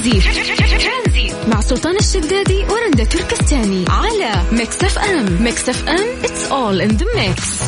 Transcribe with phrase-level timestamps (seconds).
[0.00, 5.42] ترانزيت مع سلطان الشدادي ورندا تركستاني على Mix FM.
[5.42, 7.60] Mix FM it's all in the mix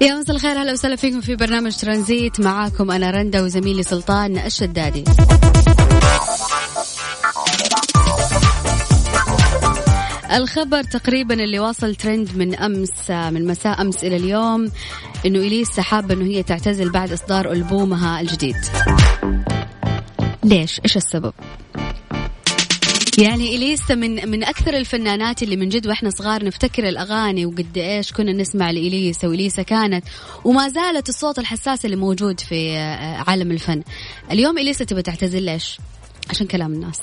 [0.00, 2.40] يا مساء الخير أهلا وسهلا فيكم في برنامج ترانزيت.
[2.40, 5.04] معاكم أنا رندا وزميلي سلطان الشدادي.
[10.34, 14.70] الخبر تقريبا اللي واصل ترند من أمس من مساء أمس إلى اليوم
[15.26, 18.56] إنه إليسا حابة إنه هي تعتزل بعد إصدار ألبومها الجديد.
[20.44, 21.32] ليش؟ إيش السبب؟
[23.18, 28.12] يعني إليسا من من أكثر الفنانات اللي من جد وإحنا صغار نفتكر الأغاني وقد إيش
[28.12, 30.04] كنا نسمع لإليسا وإليسا كانت
[30.44, 32.76] وما زالت الصوت الحساس اللي موجود في
[33.26, 33.82] عالم الفن.
[34.30, 35.78] اليوم إليسا تبى تعتزل ليش؟
[36.30, 37.00] عشان كلام الناس.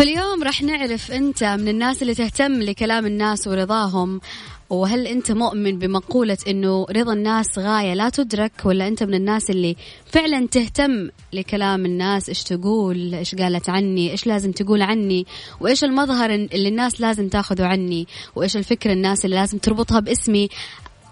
[0.00, 4.20] فاليوم راح نعرف أنت من الناس اللي تهتم لكلام الناس ورضاهم
[4.70, 9.76] وهل أنت مؤمن بمقولة إنه رضا الناس غاية لا تدرك ولا أنت من الناس اللي
[10.06, 15.26] فعلا تهتم لكلام الناس؟ إيش تقول؟ إيش قالت عني؟ إيش لازم تقول عني؟
[15.60, 20.48] وإيش المظهر اللي الناس لازم تاخذه عني؟ وإيش الفكرة الناس اللي لازم تربطها باسمي؟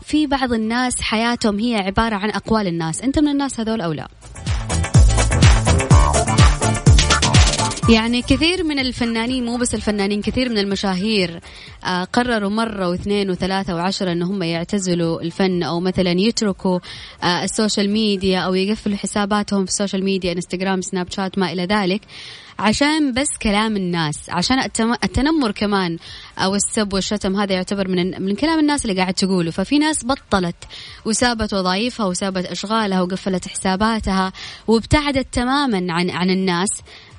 [0.03, 4.09] في بعض الناس حياتهم هي عبارة عن أقوال الناس أنت من الناس هذول أو لا؟
[7.89, 11.41] يعني كثير من الفنانين مو بس الفنانين كثير من المشاهير
[11.85, 16.79] آه قرروا مرة واثنين وثلاثة وعشرة أن هم يعتزلوا الفن أو مثلا يتركوا
[17.23, 21.53] آه ال social media أو يقفلوا حساباتهم في ال social media إنستغرام سناب شات ما
[21.53, 22.01] إلى ذلك
[22.59, 24.59] عشان بس كلام الناس عشان
[25.05, 25.99] التنمر كمان
[26.39, 29.51] أو السب والشتم هذا يعتبر من من كلام الناس اللي قاعد تقوله.
[29.51, 30.57] ففي ناس بطلت
[31.05, 34.33] وسابت وظائفها وسابت أشغالها وقفلت حساباتها
[34.67, 36.69] وابتعدت تماما عن عن الناس.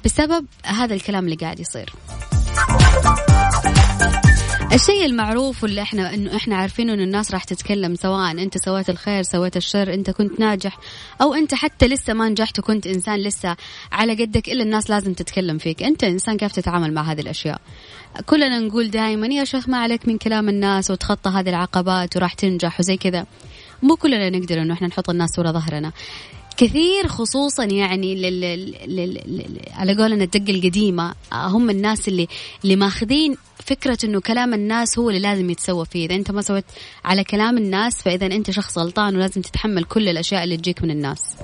[0.05, 1.93] بسبب هذا الكلام اللي قاعد يصير.
[4.73, 9.23] الشيء المعروف واللي إحنا إنه إحنا عارفين إنه الناس راح تتكلم سواء أنت سويت الخير
[9.23, 10.77] سويت الشر أنت كنت ناجح
[11.21, 13.55] أو أنت حتى لسه ما نجحت وكنت إنسان لسه
[13.91, 15.83] على قدك إلا الناس لازم تتكلم فيك.
[15.83, 17.61] أنت إنسان كيف تتعامل مع هذه الأشياء؟
[18.25, 22.79] كلنا نقول دائما يا شيخ ما عليك من كلام الناس وتخطى هذه العقبات وراح تنجح
[22.79, 23.25] وزي كذا.
[23.83, 25.91] مو كلنا نقدر إنه إحنا نحط الناس ورا ظهرنا.
[26.59, 28.41] كثير خصوصا يعني لل...
[28.41, 29.13] لل...
[29.27, 29.59] لل...
[29.73, 32.27] على قولنا الدقة القديمة هم الناس اللي
[32.63, 36.65] اللي ماخذين فكرة إنه كلام الناس هو اللي لازم يتسوى فيه، إذا أنت ما سويت
[37.05, 41.35] على كلام الناس فإذا أنت شخص غلطان ولازم تتحمل كل الأشياء اللي تجيك من الناس.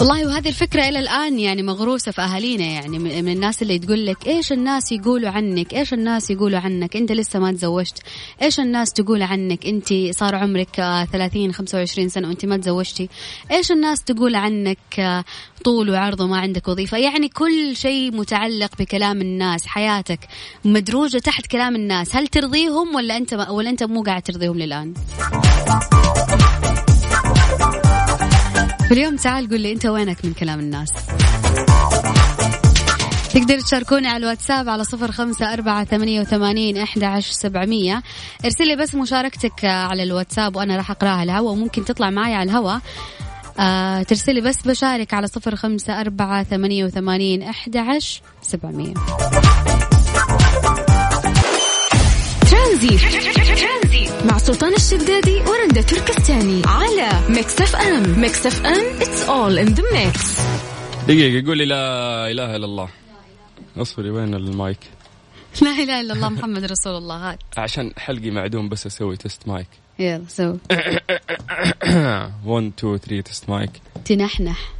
[0.00, 4.26] والله وهذه الفكرة إلى الآن يعني مغروسة في أهالينا يعني من الناس اللي تقول لك
[4.26, 8.02] إيش الناس يقولوا عنك؟ إيش الناس يقولوا عنك؟ أنت لسه ما تزوجت.
[8.42, 10.76] إيش الناس تقول عنك؟ أنت صار عمرك
[11.12, 13.08] 30 25 سنة وأنت ما تزوجتي.
[13.50, 15.24] إيش الناس تقول عنك؟
[15.64, 16.98] طول وعرض وما عندك وظيفة.
[16.98, 20.20] يعني كل شيء متعلق بكلام الناس حياتك
[20.64, 22.16] مدروجة تحت كلام الناس.
[22.16, 24.94] هل ترضيهم ولا أنت ولا أنت مو قاعد ترضيهم للآن؟
[28.88, 30.88] فاليوم تعال قول لي انت وينك من كلام الناس.
[33.34, 38.02] تقدر تشاركوني على الواتساب على صفر خمسة أربعة ثمانية وثمانين أحد عشر سبعمية.
[38.44, 42.78] ارسلي بس مشاركتك على الواتساب وأنا راح أقراها عالهوا وممكن تطلع معي على الهوا.
[43.58, 48.94] آه ترسلي بس بشارك على صفر خمسة أربعة ثمانية وثمانين أحد عشر سبعمية.
[53.58, 59.82] ترانزيت مع سلطان الشدادي ورندا تركستاني على Mix FM Mix FM it's all in the
[59.92, 60.40] mix
[61.08, 61.76] دقيقة قولي لا
[62.30, 62.88] إله إلا الله.
[63.76, 64.78] اصبري وين المايك؟
[65.62, 67.30] لا إله إلا الله محمد رسول الله.
[67.30, 67.38] هات.
[67.56, 69.68] عشان حلقي معدوم بس أسوي test mic
[69.98, 70.58] يلا سو 1
[72.78, 73.70] 2 3 تست مايك
[74.04, 74.72] تنحنح.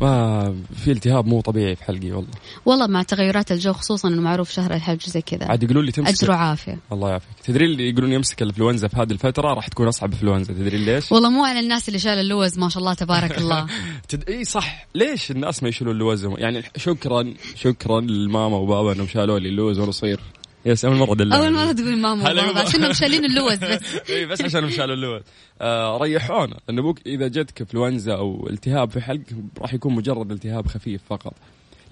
[0.00, 2.30] ما في التهاب مو طبيعي في حلقي والله.
[2.66, 5.46] والله مع تغيرات الجو خصوصا إنه معروف شهر الحج زي كذا.
[5.46, 7.28] عاد يقولون لي تمسك اجر وعافيه الله يعافيك.
[7.44, 11.30] تدري اللي يقولون يمسك الإنفلونزا في هذه الفترة راح تكون أصعب إنفلونزا تدري ليش؟ والله
[11.30, 13.66] مو على الناس اللي شال اللوز ما شاء الله تبارك الله.
[14.08, 14.30] تد...
[14.30, 14.86] إي صح.
[14.94, 19.92] ليش الناس ما يشيلون اللوز؟ يعني شكرا شكرا لماما وبابا إنهم شالوا لي اللوز وأنا
[19.92, 20.20] صغير.
[20.66, 23.96] yes أول مرة دلعني أول مرة تقول ماما وبابا عشانهم شايلين اللوز بس.
[24.10, 25.22] اي بس عشانهم شالوا اللوز.
[25.60, 26.56] آه ريحونا.
[26.70, 29.20] ان أبوك إذا جتك انفلونزا أو التهاب في حلق
[29.60, 31.34] راح يكون مجرد التهاب خفيف فقط.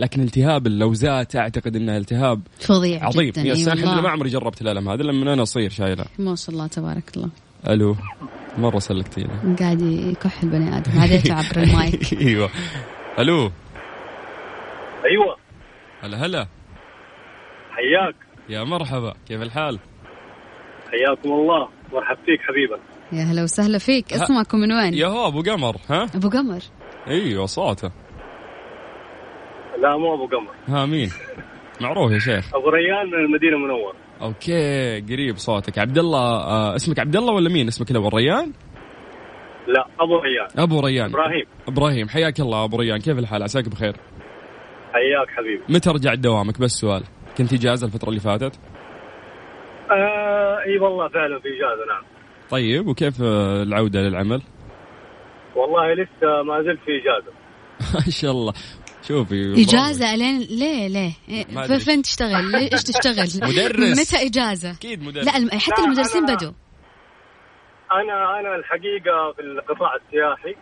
[0.00, 3.30] لكن التهاب اللوزات أعتقد انه التهاب فظيع عظيم.
[3.30, 3.42] جدا.
[3.42, 4.00] yes الحمد لله.
[4.00, 6.04] ما عمري جربت الألم هذا لما من أنا صغير شايله.
[6.18, 7.30] ما شاء الله تبارك الله.
[7.68, 7.96] ألو.
[8.58, 11.00] مرة سلكتيني قاعد يكح البني آدم.
[11.00, 12.12] عاديته عبر المايك.
[12.12, 12.50] أيوه.
[13.18, 13.50] ألو.
[15.04, 15.36] أيوه.
[16.02, 16.46] هلا هلا.
[17.70, 18.31] حياك.
[18.48, 19.14] يا مرحبا.
[19.28, 19.78] كيف الحال؟
[20.90, 21.68] حياكم الله.
[21.92, 22.78] مرحب فيك حبيبا.
[23.12, 24.12] يا هلا وسهلا فيك.
[24.12, 26.60] اسمك من وين؟ يا هو أبو قمر ها؟ أبو قمر.
[27.08, 27.90] أيوه صوته
[29.78, 30.54] لا مو أبو قمر.
[30.68, 31.10] ها مين؟
[31.80, 32.54] معروف يا شيخ.
[32.54, 33.94] أبو ريان من المدينة المنورة.
[34.22, 35.78] okay قريب صوتك.
[35.78, 38.52] عبد الله آه اسمك عبد الله ولا مين؟ اسمك ابو ريان؟
[39.68, 40.48] لا أبو ريان.
[40.58, 41.08] أبو ريان.
[41.08, 41.46] إبراهيم.
[41.68, 42.98] إبراهيم حياك الله أبو ريان.
[42.98, 43.96] كيف الحال؟ عساك بخير.
[44.92, 45.62] حياك حبيبي.
[45.68, 47.02] متى رجعت دوامك؟ بس سؤال.
[47.38, 48.60] كنت إجازة الفترة اللي فاتت؟
[49.90, 52.02] آه إي والله فعلا في إجازة نعم.
[52.50, 54.42] طيب وكيف آه، العودة للعمل؟
[55.56, 57.32] والله لسه ما زلت في إجازة.
[58.06, 58.52] ما شاء الله.
[59.02, 61.78] شوفي إجازة الين ليه ليه؟ إيه،.
[61.78, 64.14] فين تشتغل؟ ليه- إيش تشتغل؟ مدرس.
[64.14, 65.24] متى إجازة؟ أكيد مدرس.
[65.26, 66.52] لا حتى لا، المدرسين أنا- بدوا
[67.92, 70.56] أنا أنا الحقيقة في القطاع السياحي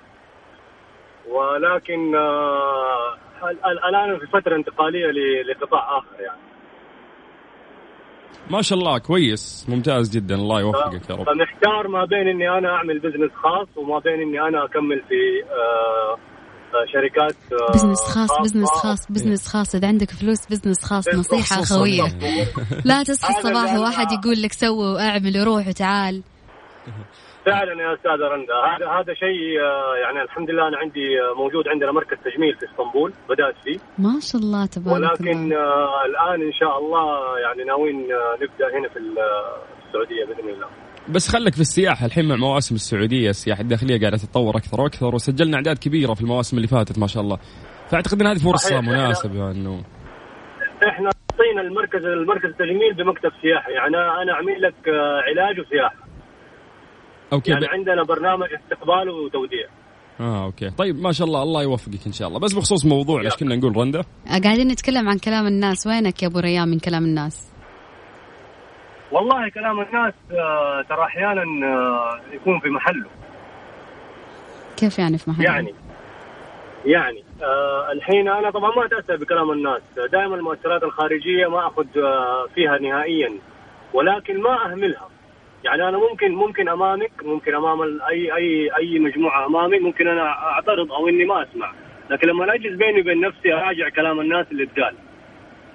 [1.28, 3.14] ولكن آه
[3.50, 6.40] ال- ال- الآن في فترة انتقالية ل- لقطاع آخر يعني.
[8.50, 9.66] ما شاء الله كويس.
[9.68, 10.34] ممتاز جدا.
[10.34, 11.26] الله يوفقك يا رب.
[11.26, 15.20] فمحتار ما بين إني أنا أعمل بزنس خاص وما بين إني أنا أكمل في
[15.50, 16.16] آه
[16.74, 18.42] آه شركات آه business خاص خاصة.
[18.42, 19.74] business خاص business خاص.
[19.74, 21.08] إذا عندك فلوس business خاص.
[21.08, 21.78] نصيحة خصوصاً.
[21.78, 22.02] خوية.
[22.84, 26.22] لا تصحى الصباح واحد يقول لك سوي واعمل وروح وتعال.
[27.46, 28.54] فعلا يا أستاذة رندا.
[28.54, 32.66] هذا هذا شيء آه يعني الحمد لله أنا عندي آه، موجود عندنا مركز تجميل في
[32.70, 33.78] إسطنبول بدأت فيه.
[33.98, 38.00] ما شاء الله تبارك ولكن الله آه الآن إن شاء الله يعني ناويين
[38.42, 39.18] نبدأ هنا في ال-
[39.86, 40.66] السعودية بإذن الله.
[41.08, 42.06] بس خلك في السياحة.
[42.06, 46.56] الحين مع مواسم السعودية السياحة الداخلية قاعدة تتطور أكثر وأكثر وسجلنا أعداد كبيرة في المواسم
[46.56, 47.38] اللي فاتت ما شاء الله.
[47.90, 48.80] فأعتقد إن هذه فرصة.
[48.80, 49.82] مناسبة إنه
[50.88, 53.72] إحنا أعطينا المركز المركز التجميل بمكتب سياحي.
[53.72, 54.88] يعني أنا أعمل لك
[55.28, 56.09] علاج وسياحة.
[57.32, 57.68] okay يعني ب...
[57.70, 59.66] عندنا برنامج استقبال وتوديع.
[60.20, 60.70] آه okay.
[60.70, 62.40] طيب ما شاء الله الله يوفقك إن شاء الله.
[62.40, 64.02] بس بخصوص موضوع إيش كنا نقول رندا؟
[64.44, 65.86] قاعدين نتكلم عن كلام الناس.
[65.86, 67.50] وينك يا أبو ريان من كلام الناس؟
[69.12, 73.06] والله كلام الناس آه، ترى أحيانا آه، يكون في محله.
[74.76, 75.74] كيف يعني في محل يعني
[76.86, 79.82] يعني آه الحين أنا طبعا ما اتاثر بكلام الناس.
[80.12, 83.32] دائما المؤثرات الخارجية ما أخذ آه فيها نهائيا
[83.94, 85.08] ولكن ما أهملها.
[85.64, 90.92] يعني أنا ممكن ممكن أمامك ممكن أمام اي اي أي مجموعة امامي ممكن أنا أعترض
[90.92, 91.72] أو إني ما أسمع.
[92.10, 94.94] لكن لما اجلس بيني وبين نفسي أراجع كلام الناس اللي اتقال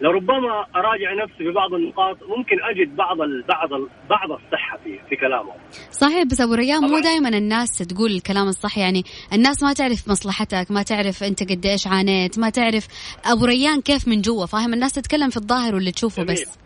[0.01, 4.99] لربما أراجع نفسي في بعض النقاط ممكن أجد بعض ال بعض ال بعض الصحة في
[5.09, 5.55] في كلامهم.
[5.91, 6.99] صحيح بس أبو ريان مو.
[6.99, 9.03] دائما الناس تقول الكلام الصح يعني
[9.33, 12.87] الناس ما تعرف مصلحتك ما تعرف أنت قد إيش عانيت ما تعرف
[13.25, 16.35] أبو ريان كيف من جوا فاهم؟ الناس تتكلم في الظاهر واللي تشوفه جميل.
[16.35, 16.64] بس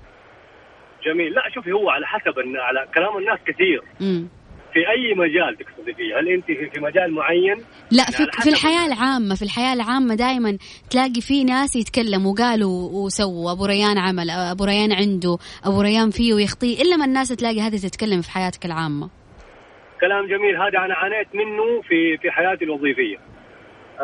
[1.06, 1.34] جميل.
[1.34, 3.81] لا شوفي هو على حسب على كلام الناس كثير.
[4.01, 4.28] امم
[4.74, 7.57] في أي مجال تقصدي فيه؟ هل انت في مجال معين؟
[7.92, 10.57] لا يعني في, في حسب الحياة العامة في الحياة العامة دائما
[10.90, 16.34] تلاقي في ناس يتكلموا وقالوا وسووا أبو ريان عمل أبو ريان عنده أبو ريان فيه
[16.34, 19.10] ويخطيه إلا ما الناس تلاقي هذه تتكلم في حياتك العامة.
[20.01, 20.56] كلام جميل.
[20.56, 23.18] هذا أنا عانيت منه في في حياتي الوظيفية.
[23.18, 23.38] مم.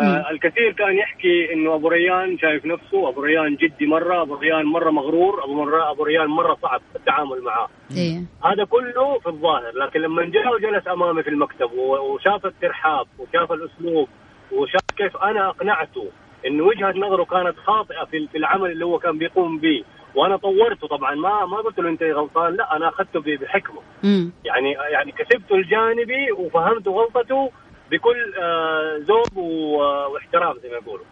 [0.01, 4.65] آه الكثير كان يحكي إنه أبو ريان شايف نفسه أبو ريان جدي مرة أبو ريان
[4.65, 7.67] مرة مغرور أبو مرة أبو ريان مرة صعب التعامل معاه.
[7.97, 8.21] إيه.
[8.45, 14.07] هذا كله في الظاهر لكن لما جاء وجلس أمامي في المكتب وشاف الترحاب وشاف الأسلوب
[14.51, 16.05] وشاف كيف أنا أقنعته
[16.47, 19.83] انه وجهة نظره كانت خاطئة في في العمل اللي هو كان بيقوم به
[20.15, 23.79] وأنا طورته طبعا ما ما قلت له أنت غلطان لا أنا أخذته بحكمة.
[24.03, 27.51] امم يعني يعني كسبته الجانبي وفهمت غلطته
[27.91, 31.05] بكل آه، ذوق واحترام زي ما يقولوا.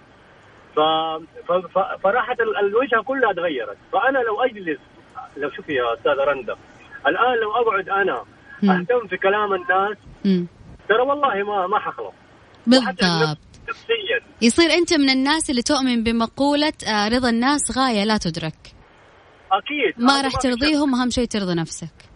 [2.04, 3.78] فراحت ال- الوجهة كلها تغيرت.
[3.92, 4.80] فأنا لو أجلس
[5.38, 6.56] لو شوفي يا استاذه رندا
[7.08, 8.24] الآن لو أقعد أنا.
[8.64, 9.98] أهتم في كلام الناس
[10.90, 12.14] ترى والله ما ما حخلص.
[12.68, 13.38] بالضبط.
[13.70, 14.20] نفسيا.
[14.42, 18.56] يصير أنت من الناس اللي تؤمن بمقولة آه، رضا الناس غاية لا تدرك.
[19.52, 19.94] أكيد.
[20.06, 20.32] ما راح.
[20.36, 22.13] ترضيهم أهم شيء ترضى نفسك.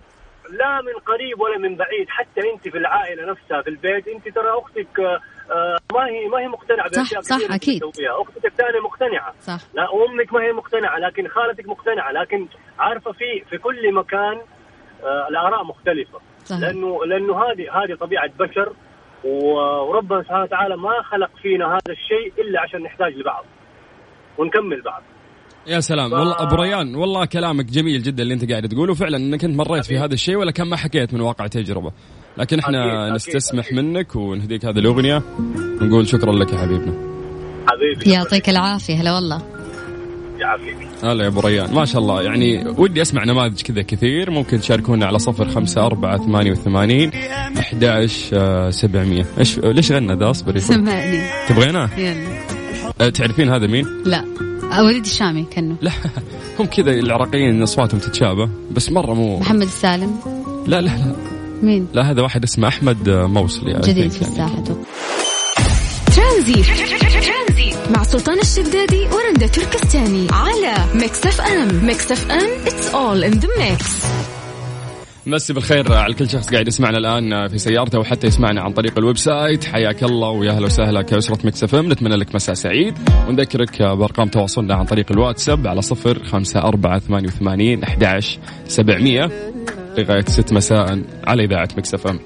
[0.49, 4.49] لا من قريب ولا من بعيد حتى أنت في العائلة نفسها في البيت أنت ترى
[4.49, 5.19] أختك آه،
[5.51, 7.55] آه، ما هي ما هي مقتنعة صح، صح،.
[7.55, 8.21] بتسويها.
[8.21, 9.33] أختك الثانية مقتنعة.
[9.41, 9.59] صح.
[9.73, 12.47] لا أمك ما هي مقتنعة لكن خالتك مقتنعة لكن
[12.79, 14.41] عارفة في في كل مكان
[15.03, 16.19] آه الآراء مختلفة.
[16.45, 18.73] صح لأنه لأنه هذه هذه طبيعة بشر
[19.23, 23.45] وربنا سبحانه وتعالى ما خلق فينا هذا الشيء إلا عشان نحتاج لبعض
[24.37, 25.03] ونكمل بعض.
[25.67, 26.09] يا سلام.
[26.09, 28.93] ف- والله أبو ريان والله كلامك جميل جدا اللي أنت قاعد تقوله.
[28.93, 29.97] فعلا إنك أنت مريت في.
[29.97, 31.91] هذا الشيء ولا كان ما حكيت من واقع تجربة.
[32.37, 33.77] لكن إحنا أكيد، أكيد، نستسمح أكيد.
[33.77, 35.21] منك ونهديك هذه الأغنية
[35.81, 36.93] ونقول شكرا لك يا حبيبنا.
[37.67, 38.11] حبيبي.
[38.11, 39.01] يعطيك العافية.
[39.01, 39.41] هلا والله.
[40.39, 40.77] يعافيك.
[41.03, 41.73] هلا يا أبو ريان.
[41.73, 42.21] ما شاء الله.
[42.21, 44.31] يعني ودي أسمع نماذج كذا كثير.
[44.31, 47.11] ممكن تشاركونا على صفر خمسة أربعة ثمانية وثمانين
[47.57, 48.05] أحد
[48.69, 49.25] سبعمية.
[49.39, 52.37] إيش ليش غنى ده؟ اصبري سمعني تبغيناه يلا.
[53.01, 54.17] أه، تعرفين هذا مين؟ لا.
[54.19, 54.46] آه،
[54.79, 55.91] وليد الشامي كانه لا
[56.59, 60.19] هم كذا العراقيين أصواتهم تتشابه بس مرة مو محمد السالم.
[60.67, 61.15] لا لا لا.
[61.61, 64.33] مين؟ لا هذا واحد اسمه أحمد موصلي I جديد في يعني.
[64.33, 64.63] الساحة.
[66.15, 66.63] ترانزيت
[67.95, 70.27] مع سلطان الشدادي ورندا تركستاني.
[70.31, 71.85] على Mix FM.
[71.85, 74.05] Mix FM it's all in the mix.
[75.27, 79.17] مسي بالخير على كل شخص قاعد يسمعنا الآن في سيارته وحتى يسمعنا عن طريق ال
[79.17, 79.63] website.
[79.65, 81.91] حياك الله ويا أهلا وسهلا كأسرة Mix FM.
[81.91, 82.97] نتمنى لك مساء سعيد.
[83.27, 88.19] ونذكرك بأرقام تواصلنا عن طريق الواتساب على صفر خمسة أربعة ثمانية وثمانين أحد
[88.67, 89.53] سبعمية.
[89.97, 92.19] لغاية ست مساء على إذاعة Mix FM.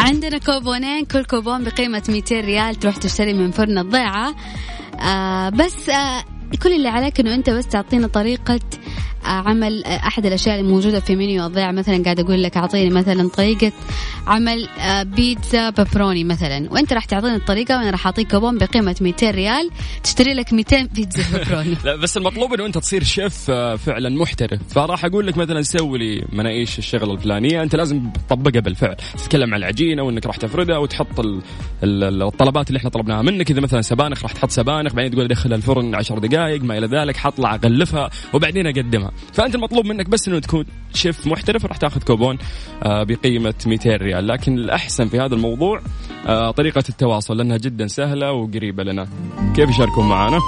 [0.00, 1.04] عندنا كوبونين.
[1.04, 4.34] كل كوبون بقيمة 200 ريال تروح تشتري من فرن الضيعة.
[5.00, 6.24] آه بس آه
[6.62, 8.60] كل اللي عليك إنه أنت بس تعطينا طريقة
[9.26, 13.72] عمل أحد الأشياء الموجودة في منيو الضيعه مثلا قاعد أقول لك أعطيني مثلا طريقة
[14.26, 16.72] عمل آه، بيتزا pepperoni مثلا.
[16.72, 19.70] وأنت راح تعطيني الطريقة وأنا راح أعطيك كوبون بقيمة 200 ريال
[20.02, 21.76] تشتري لك 200 بيتزا pepperoni.
[21.84, 24.60] لا بس المطلوب إنه أنت تصير شيف آه، فعلا محترف.
[24.68, 27.62] فراح أقول لك مثلا سوي لي مناقيش الشغلة الفلانية.
[27.62, 28.96] أنت لازم تطبقها بالفعل.
[29.18, 31.42] تتكلم عن العجينة وإنك راح تفردها وتحط ال
[31.82, 33.50] ال الطلبات اللي إحنا طلبناها منك.
[33.50, 37.16] إذا مثلا سبانخ راح تحط سبانخ بعدين تقول دخلها الفرن 10 دقائق ما إلى ذلك
[37.16, 39.10] حطلع اغلفها وبعدين أقدمها.
[39.32, 42.38] فأنت المطلوب منك بس إنه تكون شيف محترف راح تاخذ كوبون
[42.82, 44.26] آه، بقيمة 200 ريال.
[44.26, 45.80] لكن الأحسن في هذا الموضوع
[46.26, 49.08] آه، طريقة التواصل لأنها جدا سهلة وقريبة لنا.
[49.56, 50.40] كيف يشاركون معنا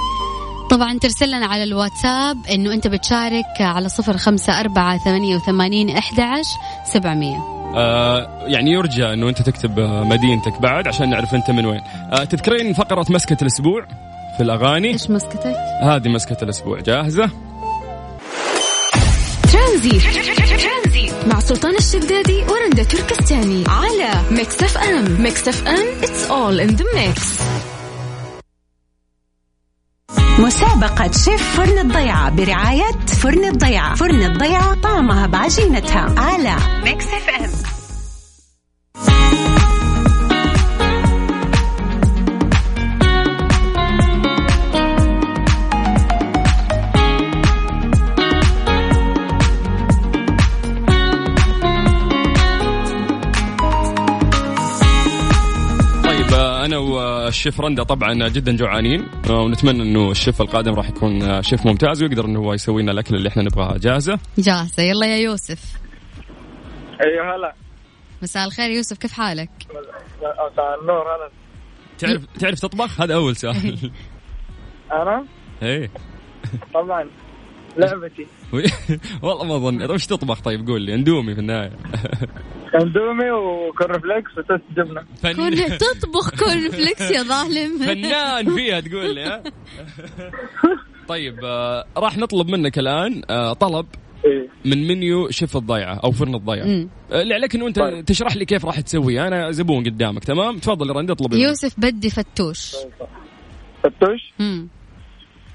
[0.69, 6.41] طبعا ترسل لنا على الواتساب إنه أنت بتشارك على صفر خمسة أربعة ثمانية وثمانين أحد
[6.85, 7.37] سبعمية.
[7.75, 11.81] آه يعني يرجى إنه أنت تكتب مدينتك بعد عشان نعرف أنت من وين.
[12.11, 13.87] آه تذكرين فقرة مسكة الأسبوع
[14.37, 16.79] في الأغاني؟ إيش مسكتك؟ هذه مسكة الأسبوع.
[16.79, 17.29] جاهزة؟
[19.79, 26.83] ترانزيت مع سلطان الشدادي ورندا تركستاني على Mix FM Mix FM it's all in the
[26.83, 27.21] mix.
[30.39, 33.95] مسابقة شيف فرن الضيعة برعاية فرن الضيعة.
[33.95, 37.49] فرن الضيعة طعمها بعجينتها على Mix FM
[57.29, 62.25] أنا والشيف رندا طبعا جدا جوعانين ونتمنى إنه الشيف القادم راح يكون شيف ممتاز ويقدر
[62.25, 63.77] إنه هو يسوي لنا الأكل اللي إحنا نبغاه.
[63.77, 64.83] جاهزة؟ جاهزة.
[64.83, 65.79] يلا يا يوسف.
[67.05, 67.53] أيوه هلا.
[68.21, 69.49] مساء الخير يوسف كيف حالك؟
[70.51, 71.29] مساء النور هلا
[71.97, 73.91] تعرف تعرف تطبخ؟ هذا أول سؤال.
[74.91, 75.25] أنا؟
[75.63, 75.89] إيه.
[76.73, 77.09] طبعا.
[77.77, 78.27] لعبتي.
[79.21, 79.79] والله ما أظن.
[79.79, 80.95] طيب إيش تطبخ؟ طيب قول لي.
[80.95, 81.71] Indomie في النهاية.
[82.75, 85.01] Indomie و cornflakes وتوست جبنة.
[85.23, 85.33] فن...
[85.77, 87.77] تطبخ cornflakes يا ظالم.
[87.87, 89.43] فنان فيها تقول لي ها؟
[91.09, 93.85] طيب آه، راح نطلب منك الآن آه، طلب
[94.25, 94.49] إيه.
[94.65, 96.65] من منيو شيف الضيعة أو فرن الضيعة.
[97.11, 98.05] آه، اللي عليك إنه أنت طيب.
[98.05, 101.33] تشرح لي كيف راح تسويها أنا زبون قدامك تمام؟ تفضل يا رند اطلب.
[101.33, 102.75] يوسف بدي فتوش.
[103.83, 104.67] فتوش؟ مم.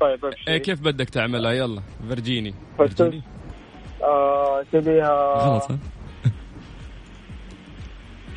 [0.00, 0.18] طيب
[0.48, 2.96] إيه كيف بدك تعملها؟ يلا فرجيني فتوش.
[2.98, 3.22] فرجيني.
[4.02, 5.70] آه تبيها غلط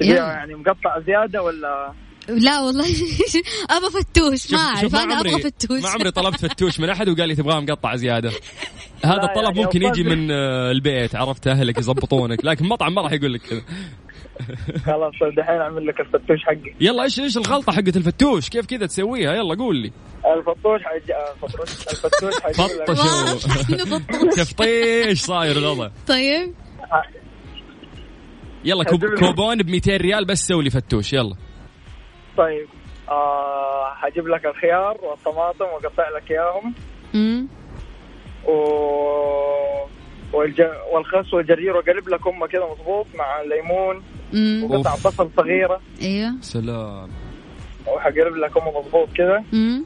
[0.02, 0.16] يلا.
[0.16, 1.94] يعني مقطع زيادة ولا؟
[2.30, 2.86] لا والله
[3.76, 4.96] ابى فتوش ما أعرف.
[4.96, 5.84] أنا أبغى فتوش.
[5.84, 8.32] ما عمري طلبت فتوش من أحد وقال لي تبغاه مقطع زيادة.
[9.06, 12.46] هذا الطلب يعني ممكن يجي من آه، البيت عرفت؟ أهلك يضبطونك.
[12.46, 13.62] لكن مطعم ما راح يقول لك كذا.
[14.86, 16.74] خلاص طيب دحين أعمل لك الفتوش حقي.
[16.80, 19.92] يلا إيش إيش الغلطة حقت الفتوش؟ كيف كذا تسويها؟ يلا قول لي.
[20.26, 22.90] آه، الفتوش حيجي لك فطش واضح
[23.70, 24.36] إنه بطوش.
[24.36, 25.90] تفطيش صاير الوضع.
[26.08, 26.54] طيب.
[28.66, 31.36] يلا كوب هجيب كوبون ب 200 ريال بس سوي لي فتوش يلا.
[32.38, 32.68] طيب
[33.10, 36.74] آه حجيب لك الخيار والطماطم واقطع لك إياهم.
[38.48, 38.52] و
[40.34, 40.62] والج...
[40.94, 44.04] والخس والجرجير واقلب لك أمه كذا مضبوط مع الليمون.
[44.64, 44.96] وقطع.
[44.96, 45.82] بصل صغيرة.
[46.02, 46.32] أيوه.
[46.42, 47.10] سلام.
[47.88, 49.86] وحقلب لك أمه مضبوط كذا مم.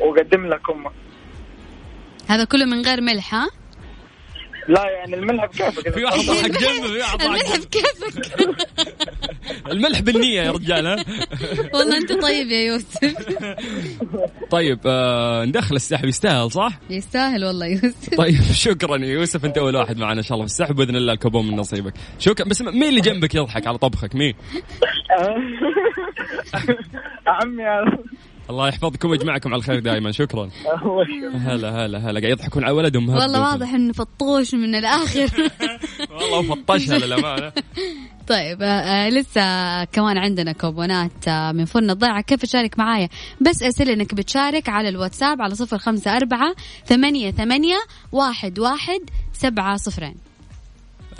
[0.00, 0.90] وقدم لك أمه.
[2.28, 3.48] هذا كله من غير ملح ها؟
[4.70, 8.38] لا يعني الملح بكيفك في واحد ضحك جنبه في واحد الملح بكيفك
[9.72, 10.96] الملح بالنية يا رجال ها؟
[11.74, 13.14] والله أنت طيب يا يوسف.
[14.50, 16.04] طيب آه ندخل السحب.
[16.04, 18.14] يستاهل صح؟ يستاهل والله يوسف.
[18.16, 19.44] طيب شكرا يا يوسف.
[19.44, 21.92] أنت أول واحد معنا إن شاء الله في السحب بإذن الله الكوبون من نصيبك.
[22.18, 22.48] شكرا.
[22.48, 24.34] بس مين اللي جنبك يضحك على طبخك؟ مين؟
[27.26, 27.64] عمي
[28.50, 30.50] الله يحفظكم ويجمعكم على الخير دائما شكرا.
[31.34, 32.20] هلا هلا هلا.
[32.20, 33.08] قاعد يضحكون على ولدهم.
[33.08, 35.28] والله واضح إنه فطوش من الآخر.
[36.10, 37.52] والله فطشها للأمانة.
[38.28, 42.20] طيب آه آه، لسه كمان عندنا كوبونات آه من فرن الضيعة.
[42.20, 43.08] كيف تشارك معايا؟
[43.40, 46.54] بس ارسل إنك بتشارك على الواتساب على صفر خمسة أربعة
[46.86, 47.78] ثمانية ثمانية
[48.12, 49.00] واحد واحد
[49.32, 50.29] سبعة صفرين.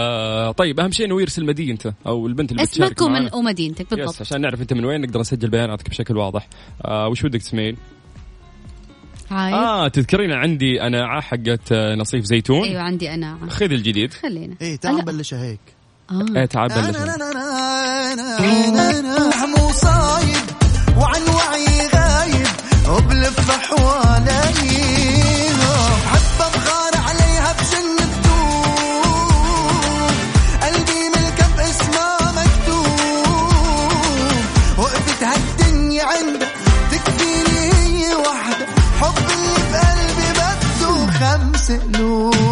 [0.01, 3.35] آه طيب أهم شيء إنه يرسل مدينته أو البنت اللي بتشارك اسمك ومن.
[3.35, 4.21] ومدينتك يس بالضبط.
[4.21, 6.49] عشان نعرف أنت من وين نقدر نسجل بياناتك بشكل واضح.
[6.85, 7.77] آه وش ودك تسمعين؟
[9.31, 12.65] عايز آه تذكرين عندي أنا حقت آه، نصيف زيتون.
[12.65, 13.39] أيوه عندي أنا.
[13.49, 14.13] خذ الجديد.
[14.15, 14.55] خلينا.
[14.61, 15.61] إيه تعال نبلشها هيك.
[16.11, 16.27] آه.
[16.37, 16.97] إيه تعال أنا بلش.
[16.97, 20.45] أنا أنا أنا أنا مو صايد
[20.99, 22.47] وعن وعي غايب
[22.89, 25.00] وبلف حوالي
[41.71, 42.31] No.
[42.31, 42.50] loose.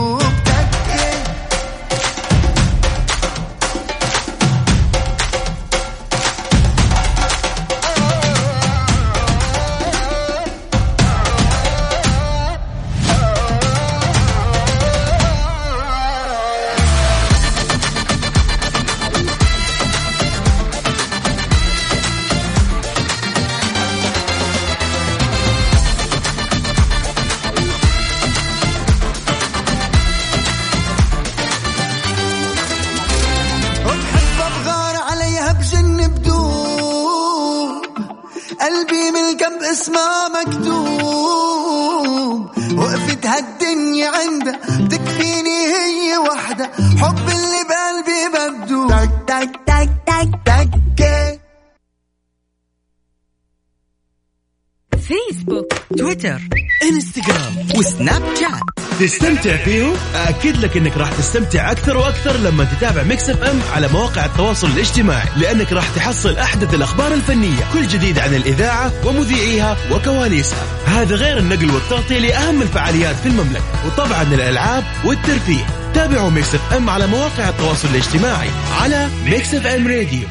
[59.09, 64.25] تستمتع فيهم؟ أكد لك أنك راح تستمتع أكثر وأكثر لما تتابع Mix FM على مواقع
[64.25, 70.63] التواصل الاجتماعي لأنك راح تحصل أحدث الأخبار الفنية كل جديد عن الإذاعة ومذيعيها وكواليسها.
[70.87, 75.67] هذا غير النقل والتغطية لأهم الفعاليات في المملكة وطبعا الألعاب والترفيه.
[75.95, 78.49] تابعوا Mix FM على مواقع التواصل الاجتماعي
[78.81, 80.29] على Mix FM Radio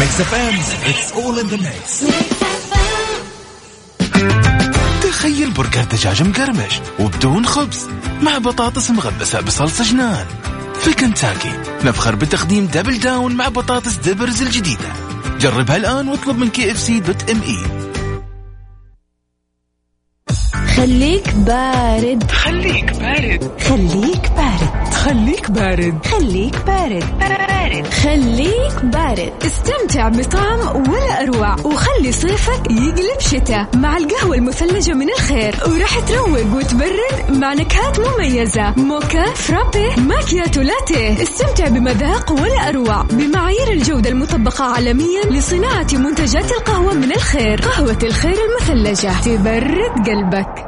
[0.00, 0.54] Mix FM
[0.92, 2.53] it's all in the mix.
[5.24, 7.88] تخيل برجر دجاج مقرمش وبدون خبز
[8.22, 10.26] مع بطاطس مغمسة بصلصة جنان.
[10.74, 11.52] في كنتاكي
[11.84, 14.92] نفخر بتقديم Double Down مع بطاطس dippers الجديدة.
[15.40, 17.58] جربها الآن واطلب من KFC dot me
[20.76, 22.30] خليك بارد.
[22.30, 23.50] خليك بارد.
[23.60, 24.83] خليك بارد.
[25.04, 25.98] خليك بارد.
[26.66, 27.04] بارد.
[27.86, 29.32] خليك بارد.
[29.46, 35.54] استمتع بطعم ولا أروع وخلي صيفك يقلب شتاء مع القهوة المثلجة من الخير.
[35.68, 38.74] وراح تروق وتبرد مع نكهات مميزة.
[38.76, 41.22] موكا فرابي ماكياتو لاتيه.
[41.22, 43.02] استمتع بمذاق ولا أروع.
[43.02, 47.60] بمعايير الجودة المطبقة عالميا لصناعة منتجات القهوة من الخير.
[47.60, 49.20] قهوة الخير المثلجة.
[49.20, 50.63] تبرد قلبك.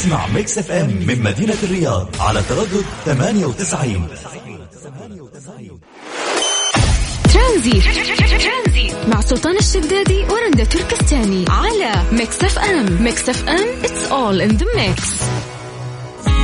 [0.00, 4.08] اسمع Mix FM من مدينة الرياض على تردد 98
[7.34, 7.82] ترانزي
[9.08, 15.02] مع سلطان الشدادي ورندا تركستاني على Mix FM Mix FM it's all in the mix.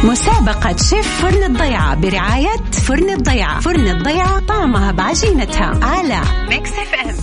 [0.04, 3.60] مسابقة شيف فرن الضيعة برعاية فرن الضيعة.
[3.60, 7.15] فرن الضيعة طعمها بعجينتها على Mix FM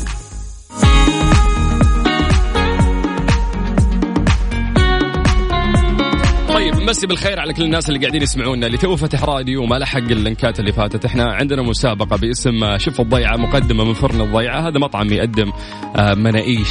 [6.84, 8.67] مسي بالخير على كل الناس اللي قاعدين يسمعونا.
[8.67, 11.06] اللي تو فتح راديو وما لحق اللينكات اللي فاتت.
[11.06, 14.67] إحنا عندنا مسابقة باسم شيف الضيعة مقدمة من فرن الضيعة.
[14.67, 15.52] هذا مطعم يقدم
[15.96, 16.67] آه، مناقيش.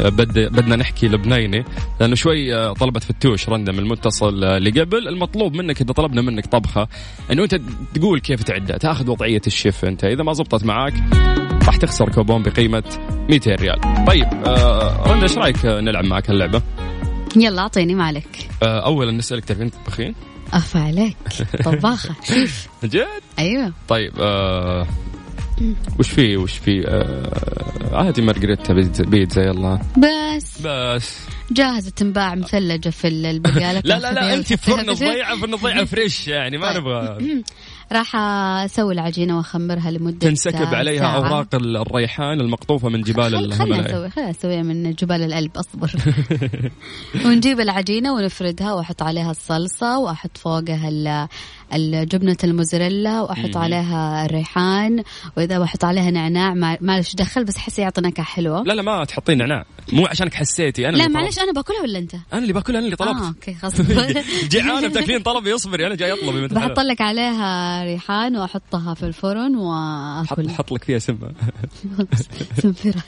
[0.00, 1.64] آه، بد بدنا نحكي لبنيني
[2.00, 5.08] لأنه شوي آه، طلبت فتوش رندا من المتصل اللي قبل.
[5.08, 6.88] المطلوب منك إذا طلبنا منك طبخة
[7.32, 7.60] إنه أنت
[7.94, 10.04] تقول كيف تعدها تأخذ وضعية الشيف أنت.
[10.04, 10.94] إذا ما زبطت معاك
[11.66, 12.84] راح تخسر كوبون بقيمة
[13.30, 13.80] 200 ريال.
[14.06, 14.26] طيب
[15.06, 16.62] رندا إيش رأيك نلعب معك اللعبه
[17.36, 18.48] يلا أعطيني مالك.
[18.62, 20.14] آه، اولا نسألك تعرفين تطبخين
[20.52, 21.16] أف عليك.
[21.64, 22.68] طباخة شيف.
[22.84, 23.06] جد؟
[23.38, 23.72] أيوه.
[23.88, 24.86] طيب آه
[25.98, 29.80] وش في وش في؟ آه عادي مارغريتا بيتزا, يلا.
[29.98, 30.60] بس.
[30.64, 31.18] بس.
[31.50, 36.58] جاهزة تنباع مثلجة في البقالة لا لا لا أنت فرن الضيعة فرن الضيعة fresh يعني
[36.58, 36.80] ما طيب.
[36.82, 37.42] نبغى.
[37.92, 38.16] راح
[38.64, 41.16] أسوي العجينة وأخمرها لمدة تنسكب عليها ساعة.
[41.16, 45.90] أوراق ال- الريحان المقطوفة من جبال خل- الهيمالايا نسوي خلنا نسويها من جبال القلب أصبر.
[47.26, 51.28] ونجيب العجينة ونفردها وأحط عليها الصلصة وأحط فوقها ال-
[51.74, 53.62] الجبنه الموزاريلا وأحط مم.
[53.62, 55.02] عليها الريحان.
[55.36, 58.62] وإذا بحط عليها نعناع ما ليش دخل بس احس يعطي نكهه حلوة.
[58.62, 59.64] لا لا ما تحطين نعناع.
[59.92, 62.96] مو عشانك حسيتي أنا لا معلش أنا باكلها ولا أنت؟ أنا اللي باكل أنا اللي
[63.00, 63.80] آه طلبت أوكي خلاص.
[64.50, 66.34] جيعانه بتاكلين طلبي اصبري أنا جاي أطلب.
[66.34, 70.50] مثل بحط لك عليها ريحان وأحطها في الفرن وأكل.
[70.50, 71.32] حط لك فيها سمه
[72.62, 73.02] سنفران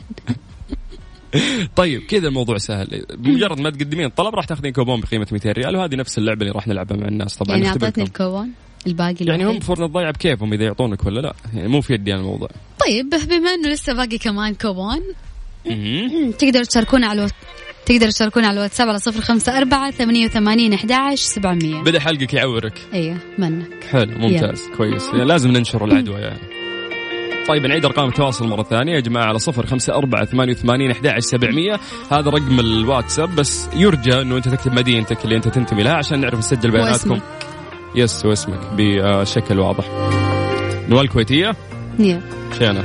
[1.77, 3.07] طيب كذا الموضوع سهل.
[3.19, 6.69] بمجرد ما تقدمين الطلب راح تاخذين كوبون بقيمه 200 ريال وهذه نفس اللعبة اللي راح
[6.69, 7.37] نلعبها مع الناس.
[7.37, 7.69] طبعا يعني.
[7.69, 8.51] اعطتني الكون
[8.87, 9.61] الباقي يعني هم.
[9.61, 11.35] فرن الضيعة بكيفهم إذا يعطونك ولا لا.
[11.55, 12.49] يعني مو في يدي الموضوع.
[12.87, 15.01] طيب بما إنه لسه باقي كمان كوبون.
[16.39, 17.29] تقدروا تشاركونا على
[17.87, 21.83] تقدروا تشاركونا على الواتساب على صفر خمسة أربعة ثمانية وثمانين أحد سبعمية.
[21.83, 22.79] بدأ حلقك يعورك.
[22.95, 23.85] أيوه منك.
[23.91, 25.09] حلو ممتاز كويس.
[25.13, 26.41] يعني لازم ننشر العدوى يعني
[27.49, 28.95] طيب نعيد أرقام التواصل مرة ثانية.
[28.95, 31.81] يا جماعة على صفر خمسة أربعة ثمانية وثمانين احدى عشر سبعمئه
[32.13, 36.39] هذا رقم الواتساب بس يرجى إنه أنت تكتب مدينتك اللي أنت تنتمي لها عشان نعرف
[36.39, 37.11] نسجل بياناتكم.
[37.11, 37.23] واسمك.
[37.95, 39.85] يس واسمك بشكل واضح.
[40.89, 41.53] نوال كويتيه
[41.99, 42.21] يا.
[42.59, 42.85] شينا.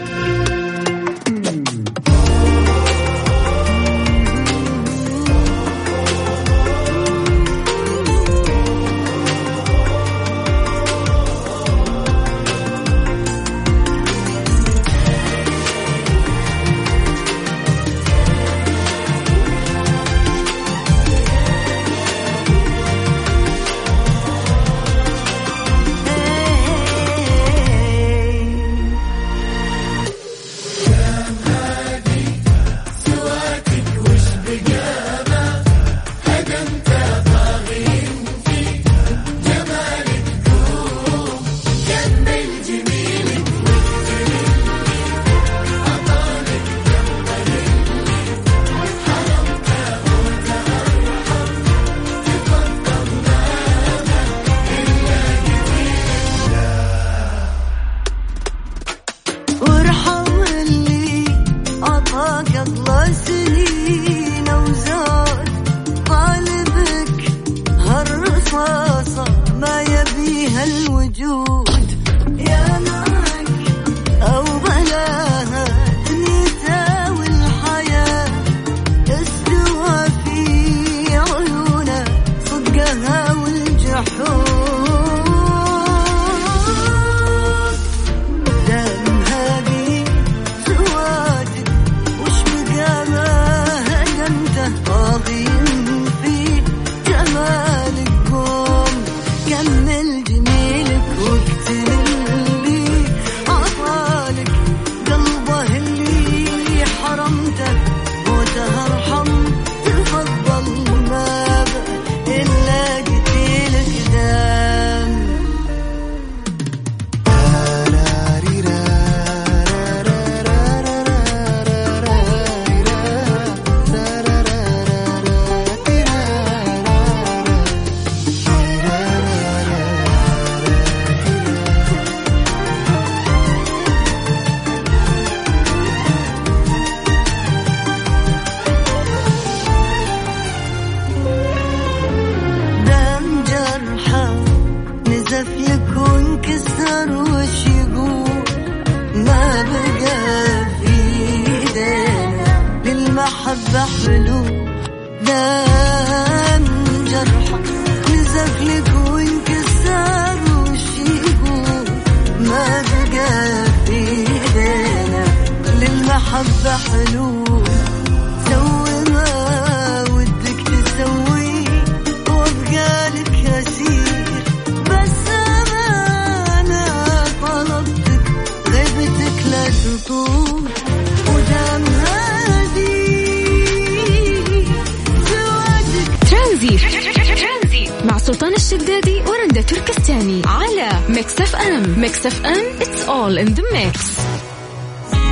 [191.16, 194.20] Mix FM Mix FM it's all in the mix.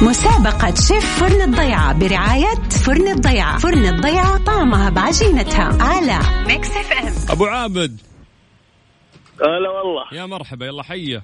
[0.04, 2.54] مسابقة شيف فرن الضيعة برعاية
[2.86, 3.58] فرن الضيعة.
[3.58, 5.84] فرن الضيعة طعمها بعجينتها.
[5.84, 8.00] على Mix FM أبو عابد.
[9.42, 10.04] هلا والله.
[10.12, 11.24] يا مرحبا يلا حيه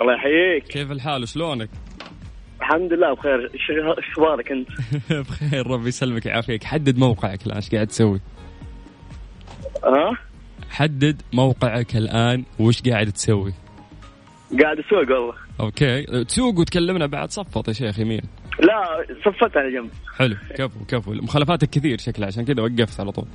[0.00, 0.64] الله يحييك.
[0.64, 1.70] كيف الحال؟ شلونك؟
[2.60, 3.50] الحمد لله بخير.
[3.54, 4.68] إيش إيش أخبارك أنت؟
[5.28, 6.64] بخير ربي يسلمك ويعافيك.
[6.64, 8.20] حدد موقعك الآن إيش قاعد تسوي؟
[9.84, 10.18] ها؟
[10.70, 13.65] حدد موقعك الآن وش قاعد تسوي؟
[14.62, 15.34] قاعد أسوق والله.
[15.60, 16.24] أوكي.
[16.24, 18.22] تسوق وتكلمنا بعد؟ صفط يا شيخ يمين.
[18.60, 19.90] لا صفت على جنب.
[20.16, 20.36] حلو.
[20.56, 21.12] كفو كفو.
[21.12, 23.26] مخالفاتك كثير شكلها عشان كذا وقفت على طول.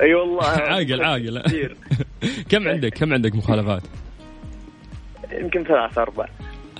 [0.00, 0.44] أي والله.
[0.72, 1.42] عاقل عاقل.
[2.50, 3.82] كم عندك؟ كم عندك مخالفات؟
[5.32, 6.26] يمكن ثلاث أربع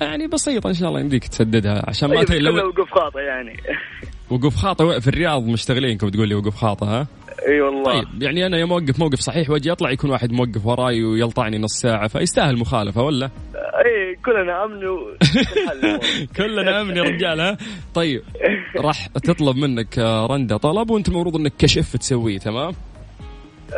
[0.01, 3.57] يعني بسيطة إن شاء الله يمديك تسددها عشان ما طيب لو وقوف خاطئ يعني
[4.31, 7.07] وقوف خاطئ في الرياض مشتغلينكم تقول لي وقوف خاطئ ها؟
[7.49, 11.05] إي والله طيب يعني أنا يوم أوقف موقف صحيح وأجي أطلع يكون واحد موقف وراي
[11.05, 13.27] ويلطعني نص ساعة فيستاهل مخالفة ولا؟
[13.87, 14.99] إي كلنا أمن و
[16.37, 17.57] كلنا أمن يا رجال ها؟
[17.95, 18.23] طيب
[18.77, 22.73] راح تطلب منك آه، رندا طلب وأنت المفروض إنك كشيف تسويه تمام؟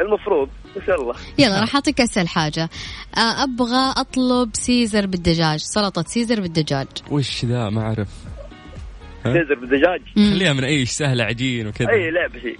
[0.00, 1.14] المفروض إن شاء الله.
[1.38, 2.70] يلا راح أعطيك أسهل حاجة.
[3.16, 6.86] آه، أبغى أطلب Caesar بالدجاج سلطة Caesar بالدجاج.
[7.10, 8.08] وش ذا؟ ما أعرف.
[9.24, 11.90] سيزر بالدجاج؟ خليها من أي سهلة عجين وكذا.
[11.90, 12.58] أي لعبة شيء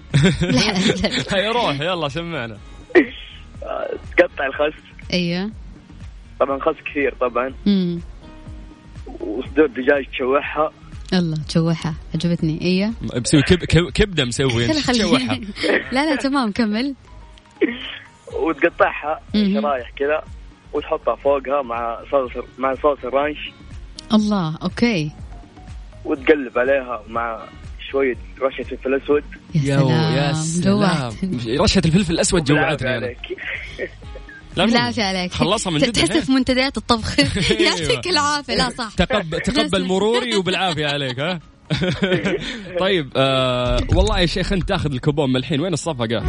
[1.31, 2.57] هيا روح يلا سمعنا.
[4.17, 4.79] تقطع الخس.
[5.13, 5.51] أيوه.
[6.39, 7.53] طبعا خس كثير طبعا.
[7.67, 8.01] امم
[9.19, 10.71] وصدور دجاج تشوحها.
[11.13, 11.95] الله تشوحها.
[12.15, 12.61] عجبتني.
[12.61, 12.93] أيوه.
[13.01, 15.39] مسوي كب كب كبدة مسوي تشوحها.
[15.91, 16.95] لا لا تمام كمل.
[18.43, 19.19] وتقطعها.
[19.33, 20.23] شرايح كذا
[20.73, 23.37] وتحطها فوقها مع صوص مع صوص ال ranch.
[24.13, 25.11] الله okay.
[26.05, 27.39] وتقلب عليها مع
[27.91, 29.23] شوية رشة فلفل أسود
[29.55, 31.11] يا سلام يا سلام.
[31.63, 33.05] رشة الفلفل الأسود بالعافية جوعتني أنا.
[33.05, 33.17] عليك.
[34.55, 35.31] لا مو- بالعافية عليك.
[35.33, 36.25] خلصها من جد تحس.
[36.25, 37.19] في منتديات الطبخ.
[37.51, 38.55] يعطيك العافية.
[38.55, 38.93] لا صح.
[38.97, 41.39] تقبل تقبل مروري وبالعافية عليك ها؟
[42.79, 45.61] طيب آه والله يا شيخ انت تاخذ الكوبون من الحين.
[45.61, 46.23] وين الصفقة؟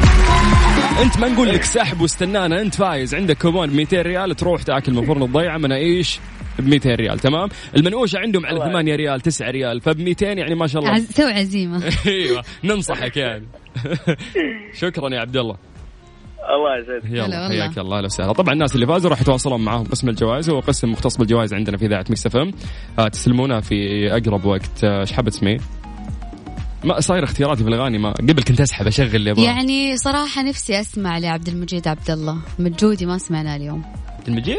[1.02, 2.60] انت ما نقول لك سحب واستنانا.
[2.60, 3.14] انت فايز.
[3.14, 6.20] عندك كوبون ب 200 ريال تروح تاكل من فرن الضيعة مناقيش
[6.58, 7.18] ب 200 ريال.
[7.18, 9.80] تمام؟ المنقوشه عندهم على 8 ريال 9 ريال.
[9.80, 10.94] فب 200 يعني ما شاء الله.
[10.94, 11.06] عز...
[11.10, 11.82] سوي عزيمة.
[12.06, 13.46] أيوه ننصحك يعني.
[14.80, 15.56] شكرا يا عبد الله.
[16.50, 17.06] الله يسعدك.
[17.06, 17.48] هلا يلا.
[17.48, 18.32] حياك الله أهلا وسهلا.
[18.32, 21.86] طبعا الناس اللي فازوا راح يتواصلون معاهم قسم الجوائز هو قسم مختص بالجوائز عندنا في
[21.86, 22.52] إذاعة Mix FM.
[22.98, 24.84] آه تسلمونا في أقرب وقت.
[24.84, 25.60] آه، إيش حابه تسمين؟
[26.84, 29.44] ما صاير اختياراتي في الأغاني ما قبل كنت أسحب أشغل اللي أبغاه.
[29.44, 32.36] يعني صراحة نفسي أسمع لعبد المجيد عبد الله.
[32.58, 33.82] مجودي ما سمعنا اليوم.
[34.28, 34.56] المجيد؟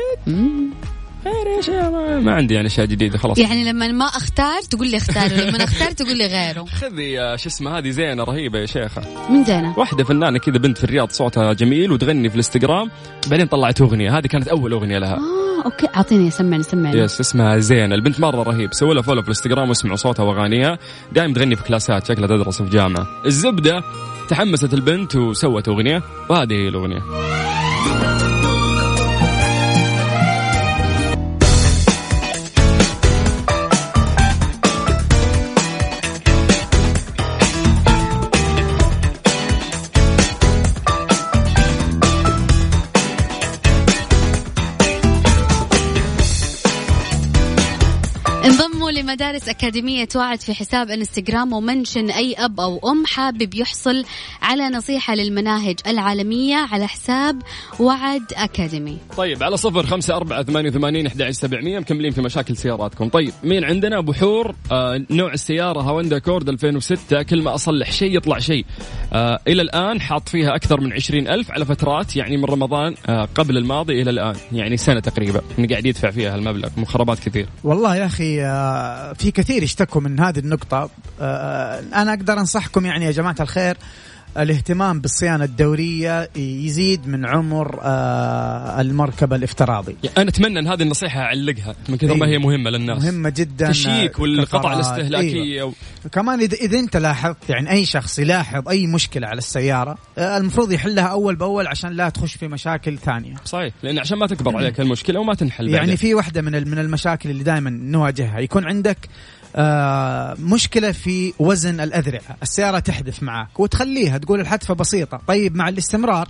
[1.25, 1.85] خير يا شيخ.
[1.85, 3.37] ما, ما عندي يعني أشياء جديدة خلاص.
[3.37, 6.65] يعني لما ما أختار تقول لي اختار ولما أختار تقول لي غيره.
[6.65, 9.01] خذي شو اسمه هذه زينة رهيبة يا شيخة.
[9.29, 12.91] من زينة؟ واحدة فنانة كذا بنت في الرياض صوتها جميل وتغني في الإنستغرام
[13.27, 14.17] بعدين طلعت أغنية.
[14.17, 15.15] هذه كانت أول أغنية لها.
[15.15, 15.87] آه okay.
[15.95, 16.99] أعطيني سمعني سمعني.
[16.99, 18.73] yes اسمها زين البنت مرة رهيب.
[18.73, 20.77] سووا لها follow في الإنستغرام واسمعوا صوتها وأغانيها.
[21.11, 23.07] دائما تغني في كلاسات شكلها تدرس في جامعة.
[23.25, 23.83] الزبدة
[24.29, 27.01] تحمست البنت وسوت أغنية وهذه هي الأغنية.
[49.05, 54.05] لمدارس أكاديمية وعد في حساب انستغرام ومنشن أي أب أو أم حابب يحصل
[54.41, 57.41] على نصيحة للمناهج العالمية على حساب
[57.79, 58.97] وعد أكاديمي.
[59.17, 63.09] طيب على صفر خمسة أربعة ثمانية وثمانين أحد سبعمية مكملين في مشاكل سياراتكم.
[63.09, 68.17] طيب مين عندنا؟ أبو حور آه نوع السيارة هوندا كورد 2006 كل ما أصلح شيء
[68.17, 68.65] يطلع شيء.
[69.13, 73.27] آه إلى الآن حاط فيها أكثر من عشرين ألف على فترات يعني من رمضان آه
[73.35, 75.41] قبل الماضي إلى الآن يعني سنة تقريبا.
[75.59, 77.47] إنه قاعد يدفع فيها المبلغ مخربات كثير.
[77.63, 80.89] والله يا أخي آه، في كثير يشتكوا من هذه النقطة.
[81.21, 83.77] آه، أنا أقدر أنصحكم يعني يا جماعة الخير
[84.37, 91.19] الاهتمام بالصيانة الدورية يزيد من عمر آه، المركبة الافتراضي يعني أنا أتمنى أن هذه النصيحة
[91.19, 92.31] أعلقها من كثر ما إيه.
[92.33, 94.75] هي مهمة للناس مهمة جدا تشيك والقطع كفرات.
[94.75, 95.69] الاستهلاكية أيوة.
[96.05, 96.09] و...
[96.11, 100.71] كمان إذا, إذا أنت لاحظت يعني أي شخص يلاحظ أي مشكلة على السيارة آه، المفروض
[100.71, 104.79] يحلها أول بأول عشان لا تخش في مشاكل ثانية صحيح لأن عشان ما تكبر عليك
[104.79, 105.95] المشكلة وما تنحل يعني بعدين.
[105.95, 109.09] في واحدة من المشاكل اللي دائما نواجهها يكون عندك
[109.55, 112.37] آه مشكلة في وزن الأذرعة.
[112.43, 115.21] السيارة تحدث معك وتخليها تقول الحدثة بسيطة.
[115.27, 116.27] طيب مع الاستمرار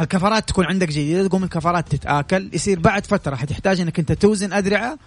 [0.00, 1.28] الكفرات تكون عندك جيدة.
[1.28, 4.98] تقوم الكفرات تتآكل يصير بعد فترة حتحتاج إنك أنت توزن أذرعة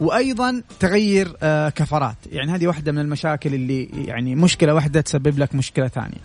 [0.00, 2.16] وأيضا تغير آه كفرات.
[2.32, 6.18] يعني هذه واحدة من المشاكل اللي يعني مشكلة واحدة تسبب لك مشكلة ثانية.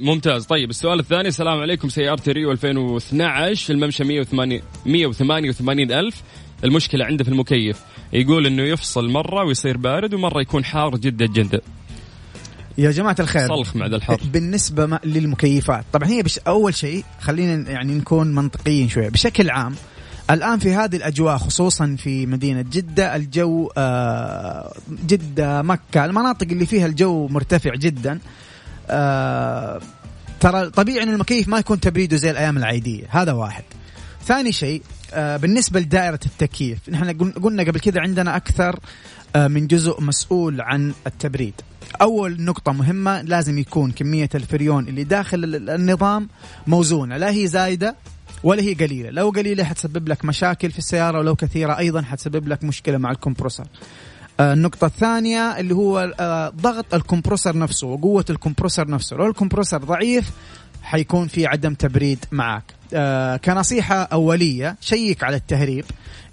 [0.00, 0.44] ممتاز.
[0.44, 1.28] طيب السؤال الثاني.
[1.28, 6.22] السلام عليكم سيارتي ريو 2012 الممشى 108 188 ألف.
[6.64, 7.78] المشكلة عنده في المكيف.
[8.12, 11.60] يقول إنه يفصل مرة ويصير بارد ومرة يكون حار جدا جدا.
[12.78, 14.20] يا جماعة الخير صلخ مع الحر.
[14.32, 19.08] بالنسبة للمكيفات طبعا هي بش أول شيء خلينا يعني نكون منطقيين شوية.
[19.08, 19.74] بشكل عام
[20.30, 24.72] الآن في هذه الأجواء خصوصا في مدينة جدة الجو آه،
[25.06, 28.18] جدة مكة المناطق اللي فيها الجو مرتفع جدا
[28.90, 29.80] آه،
[30.40, 33.04] ترى طبيعي أن المكيف ما يكون تبريده زي الأيام العادية.
[33.10, 33.64] هذا واحد.
[34.26, 38.78] ثاني شيء آه، بالنسبة لدائرة التكييف نحن قل- قلنا قبل كذا عندنا أكثر
[39.36, 41.54] آه، من جزء مسؤول عن التبريد.
[42.00, 46.28] أول نقطة مهمة لازم يكون كمية الفريون اللي داخل ال- النظام
[46.66, 47.96] موزونة لا هي زايدة
[48.42, 49.10] ولا هي قليلة.
[49.10, 53.66] لو قليلة حتسبب لك مشاكل في السيارة ولو كثيرة أيضا حتسبب لك مشكلة مع الكمبروسر.
[54.40, 56.14] آه، النقطة الثانية اللي هو
[56.60, 59.16] ضغط الكمبروسر نفسه وقوة الكمبروسر نفسه.
[59.16, 60.30] لو الكمبروسر ضعيف
[60.86, 65.84] حيكون في عدم تبريد معك آه كنصيحة أولية شيك على التهريب.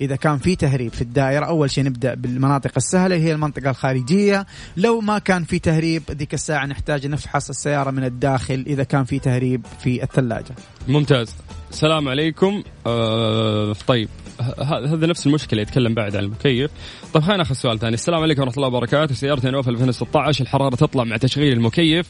[0.01, 4.45] إذا كان في تهريب في الدائرة أول شيء نبدأ بالمناطق السهلة هي المنطقة الخارجية.
[4.77, 9.19] لو ما كان في تهريب ذيك الساعة نحتاج نفحص السيارة من الداخل إذا كان في
[9.19, 10.55] تهريب في الثلاجة.
[10.87, 11.35] ممتاز.
[11.71, 12.63] السلام عليكم.
[12.85, 14.09] آه طيب
[14.61, 16.71] هذا نفس المشكلة يتكلم بعد عن المكيف.
[17.13, 17.93] طيب خلينا ناخذ سؤال ثاني.
[17.93, 19.15] السلام عليكم ورحمة الله وبركاته.
[19.15, 22.07] سيارتي نوفل 2016 الحرارة تطلع مع تشغيل المكيف.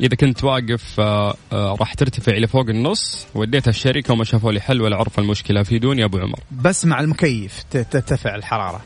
[0.00, 4.60] إذا كنت واقف آه آه راح ترتفع إلى فوق النص وديتها الشركة وما شافوا لي
[4.60, 6.38] حل ولا عرفوا المشكلة فيدوني يا أبو عمر.
[6.50, 8.82] بس مع المكيف ترتفع الحرارة.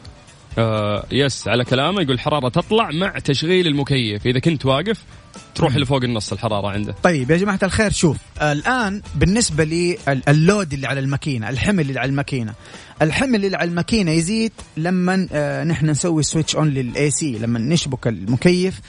[0.59, 4.27] آه yes على كلامه يقول الحرارة تطلع مع تشغيل المكيف.
[4.27, 5.05] إذا كنت واقف
[5.55, 6.95] تروح لفوق النص الحرارة عنده.
[7.03, 12.09] طيب يا جماعة الخير شوف الآن بالنسبة لل load اللي على الماكينة الحمل اللي على
[12.09, 12.55] الماكينة.
[13.03, 18.07] الحمل اللي على الماكينة يزيد لما آه نحن نسوي switch on لل AC لما نشبك
[18.07, 18.81] المكيف.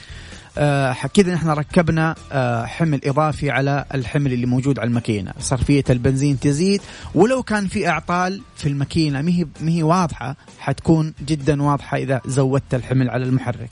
[1.14, 6.80] كذا نحن ركبنا آه حمل إضافي على الحمل اللي موجود على الماكينة، صرفية البنزين تزيد
[7.14, 13.10] ولو كان في أعطال في الماكينة مهي مهي واضحة حتكون جدا واضحة إذا زودت الحمل
[13.10, 13.70] على المحرك.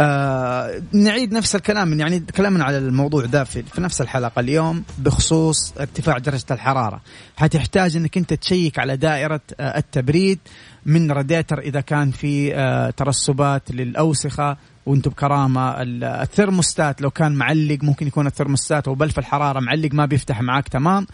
[0.00, 5.72] آه نعيد نفس الكلام يعني كلامنا على الموضوع ده في, في نفس الحلقة اليوم بخصوص
[5.80, 7.00] ارتفاع درجة الحرارة
[7.36, 10.38] حتحتاج إنك أنت تشيك على دائرة آه التبريد
[10.86, 14.56] من راديتر إذا كان في آه ترسبات للأوسخة
[14.86, 20.40] وأنتم بكرامة ال- الثرموستات لو كان معلق ممكن يكون الثرموستات وبلف الحرارة معلق ما بيفتح
[20.42, 21.06] معاك تمام؟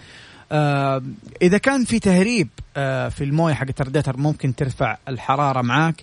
[0.53, 1.03] آه
[1.43, 6.03] إذا كان في تهريب آه في الموية حقت الراديتر ممكن ترفع الحرارة معاك.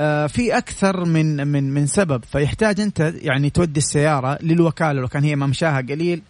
[0.00, 5.24] آه، في أكثر من من من سبب فيحتاج أنت يعني تودي السيارة للوكالة لو كان
[5.24, 6.22] هي ممشاها قليل.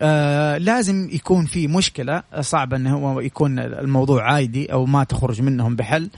[0.00, 5.76] آه لازم يكون في مشكلة صعب انه هو يكون الموضوع عادي أو ما تخرج منهم
[5.76, 6.02] بحل.
[6.04, 6.08] آه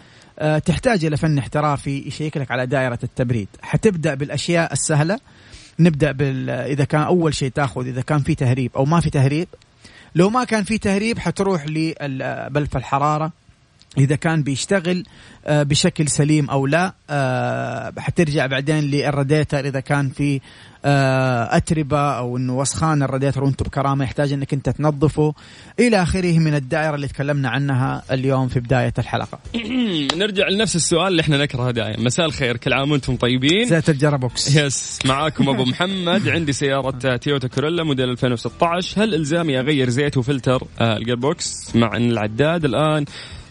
[0.65, 3.49] تحتاج إلى فن احترافي يشيك لك على دائرة التبريد.
[3.63, 5.21] حتبدأ بالأشياء السهلة.
[5.79, 9.49] نبدأ بال إذا كان أول شيء تأخذ إذا كان في تهريب أو ما في تهريب.
[10.15, 11.67] لو ما كان في تهريب حتروح
[12.01, 13.33] لبلف الحرارة.
[13.99, 15.05] إذا كان بيشتغل
[15.47, 20.41] آه، بشكل سليم أو لا آه، حترجع بعدين للراديتر إذا كان في
[20.85, 25.35] آه، أتربة أو إنه وسخان الراديتر وانت بكرامة يحتاج إنك أنت تنظفه.
[25.81, 29.39] إلى آخره من الدائرة اللي تكلمنا عنها اليوم في بداية الحلقة.
[30.21, 32.05] نرجع لنفس السؤال اللي إحنا نكرهه دائما.
[32.05, 36.29] مساء الخير كل عام وأنتم طيبين؟ زيت الجرابوكس يس معاكم أبو محمد.
[36.37, 42.11] عندي سيارة تويوتا كورولا موديل 2016 هل إلزامي أغير زيت وفلتر ال gearbox مع إن
[42.11, 43.05] العداد الآن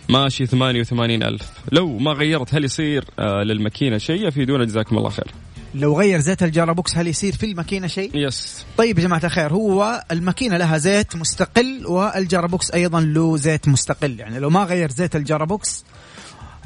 [0.10, 1.52] ماشي 88 ألف.
[1.72, 5.32] لو ما غيرت هل يصير آه للماكينة شيء؟ يفيدونا جزاكم الله خير.
[5.76, 8.66] لو غير زيت ال gearbox هل يصير في الماكينة شيء؟ yes.
[8.78, 14.20] طيب يا جماعة الخير هو الماكينة لها زيت مستقل وال gearbox أيضا له زيت مستقل.
[14.20, 15.86] يعني لو ما غير زيت ال gearbox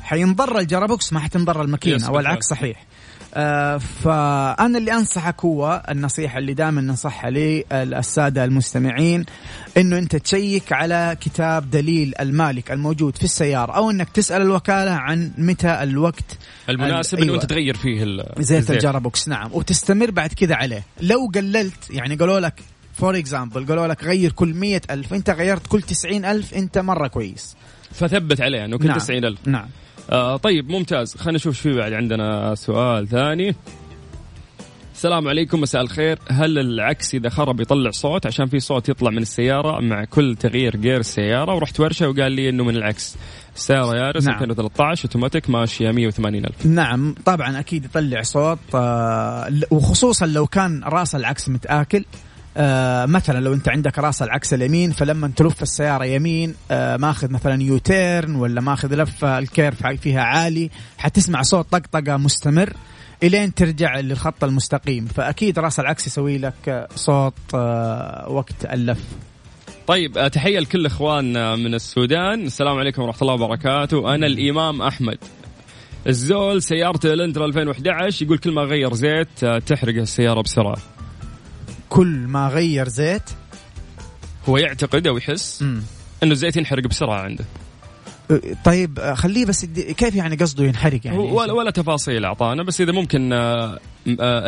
[0.01, 2.45] حينضر ال gearbox ما حتنضر الماكينة والعكس.
[2.45, 2.85] صحيح.
[3.33, 9.25] فأنا اللي أنصحك هو النصيحة اللي دائما ننصحها للساده المستمعين
[9.77, 15.31] إنه أنت تشيك على كتاب دليل المالك الموجود في السيارة أو إنك تسأل الوكالة عن
[15.37, 16.37] متى الوقت
[16.69, 17.35] المناسب أيوة.
[17.35, 18.71] أنت تغير فيه زيت.
[18.71, 22.61] ال gearbox نعم وتستمر بعد كذا عليه لو قللت يعني قالوا لك
[22.93, 27.07] for example قالوا لك غير كل مية ألف أنت غيرت كل تسعين ألف أنت مرة
[27.07, 27.55] كويس
[27.91, 28.97] فثبت عليه إنه كل نعم.
[28.97, 29.67] 90 ألف نعم
[30.09, 31.15] آه طيب ممتاز.
[31.15, 31.93] خلينا نشوف شو في بعد.
[31.93, 33.55] عندنا سؤال ثاني.
[34.93, 36.19] السلام عليكم مساء الخير.
[36.29, 40.75] هل العكس إذا خرب يطلع صوت؟ عشان في صوت يطلع من السيارة مع كل تغيير
[40.75, 41.55] جير السيارة.
[41.55, 43.15] ورحت ورشة وقال لي إنه من العكس.
[43.55, 44.35] السياره يارس نعم.
[44.35, 46.65] 2013 أوتوماتيك ماشية 180 ألف.
[46.65, 52.05] نعم طبعا أكيد يطلع صوت آه وخصوصا لو كان رأس العكس متآكل.
[52.57, 57.63] آه مثلا لو أنت عندك رأس العكس اليمين فلما تلف السيارة يمين آه ماخذ مثلا
[57.63, 62.73] U-turn ولا ماخذ لفة ال curve فيها عالي حتسمع صوت طقطقة مستمر
[63.23, 65.05] إلين ترجع للخط المستقيم.
[65.05, 69.03] فأكيد رأس العكس يسوي لك آه، صوت آه وقت اللف.
[69.87, 72.45] طيب آه، تحية لكل اخواننا من السودان.
[72.45, 74.15] السلام عليكم ورحمة الله وبركاته.
[74.15, 75.17] أنا الإمام أحمد.
[76.07, 80.77] الزول سيارته الانترا 2011 يقول كل ما غير زيت آه، تحرق السيارة بسرعة.
[81.89, 83.29] كل ما غير زيت
[84.49, 85.81] هو يعتقد أو يحس مم.
[86.23, 87.45] إنه الزيت ينحرق بسرعة عنده
[88.65, 92.91] طيب آه، خليه بس كيف يعني قصده ينحرق يعني ولا, ولا تفاصيل أعطانا بس إذا
[92.91, 93.79] ممكن آه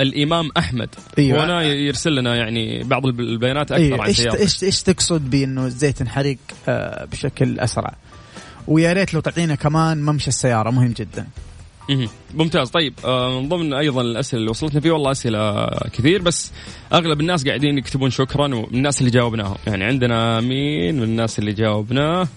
[0.02, 1.46] الإمام أحمد أيوة.
[1.46, 4.02] هنا يرسل لنا يعني بعض الب- البيانات أكثر أيوة.
[4.02, 6.38] عن إيش إيش إيش تقصد بإنه الزيت ينحرق
[7.12, 7.96] بشكل أسرع
[8.68, 11.28] ويا ريت لو تعطينا كمان ممشى السيارة مهم جدا.
[12.34, 12.70] ممتاز.
[12.70, 16.52] طيب آه من ضمن أيضا الأسئلة اللي وصلتنا في والله أسئلة كثير بس
[16.94, 19.56] أغلب الناس قاعدين يكتبون شكرا ومن الناس اللي جاوبناهم.
[19.68, 22.28] يعني عندنا مين من الناس اللي جاوبناه؟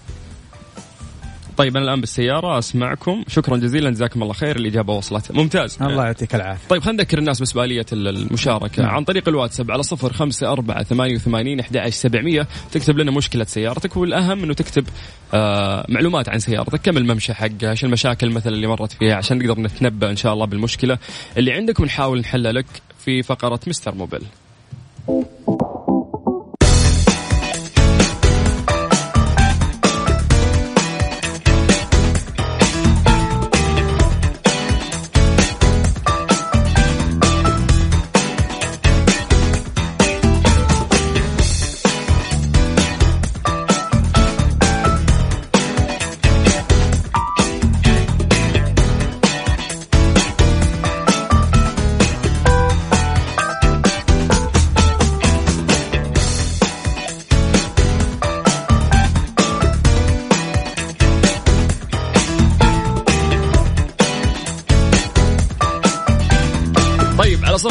[1.57, 3.23] طيب أنا الآن بالسيارة أسمعكم.
[3.27, 5.31] شكرا جزيلا جزاكم الله خير الإجابة وصلت.
[5.31, 5.77] ممتاز.
[5.81, 6.67] الله يعطيك العافية.
[6.67, 8.83] طيب خلينا نذكر الناس بس بآلية المشاركة.
[8.83, 8.95] نعم.
[8.95, 12.47] عن طريق الواتساب على صفر خمسة أربعة ثمانية وثمانين أحد سبعمية.
[12.71, 14.85] تكتب لنا مشكلة سيارتك والأهم أنه تكتب
[15.33, 16.81] آه معلومات عن سيارتك.
[16.81, 20.45] كم الممشى حقها؟ إيش المشاكل مثلا اللي مرت فيها؟ عشان نقدر نتنبأ إن شاء الله
[20.45, 20.97] بالمشكلة
[21.37, 22.65] اللي عندك ونحاول نحلها لك
[23.05, 24.21] في فقرة مستر موبيل.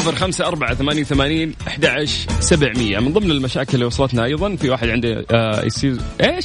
[0.05, 2.05] صفر خمسة أربعة ثمانية وثمانين أحد
[2.41, 2.99] سبعمية.
[2.99, 6.45] من ضمن المشاكل اللي وصلتنا أيضا في واحد عنده آه يسوزو إيش؟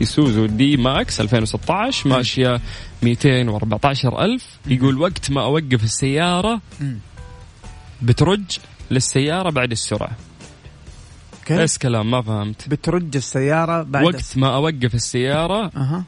[0.00, 2.60] يسوزو دي ماكس 2016 ماشية
[3.02, 4.44] 214 ألف.
[4.66, 6.60] يقول وقت ما أوقف السيارة.
[8.02, 8.58] بترج
[8.90, 10.16] للسيارة بعد السرعة.
[11.46, 12.68] كيف؟ إيش كلام ما فهمت.
[12.68, 16.04] بترج السيارة بعد وقت ما أوقف السيارة أها.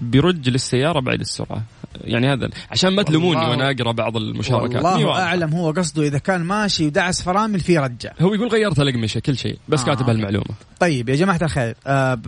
[0.00, 1.62] بيرج للسيارة بعد السرعة.
[2.00, 4.84] يعني هذا عشان ما تلوموني وأنا أقرأ بعض المشاركات.
[4.84, 5.22] والله واضحة.
[5.22, 8.10] أعلم هو قصده إذا كان ماشي ودعس فرامل في رجة.
[8.20, 10.10] هو يقول غيرت الأقمشة كل شيء بس آه، كاتب okay.
[10.10, 10.46] هالمعلومة.
[10.80, 12.20] طيب يا جماعة الخير آه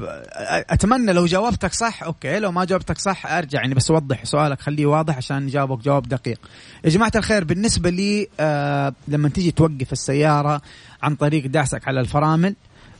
[0.70, 4.86] أتمنى لو جاوبتك صح okay لو ما جاوبتك صح أرجع يعني بس وضح سؤالك خليه
[4.86, 6.38] واضح عشان نجاوبك جواب دقيق.
[6.84, 10.62] يا جماعة الخير بالنسبة لي آه لما تيجي توقف السيارة
[11.02, 12.54] عن طريق دعسك على الفرامل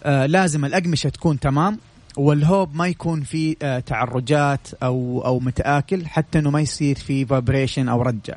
[0.05, 1.79] آه لازم الأقمشة تكون تمام.
[2.17, 7.89] والهوب ما يكون في آه تعرجات أو أو متآكل حتى إنه ما يصير في vibration
[7.89, 8.37] أو رجة.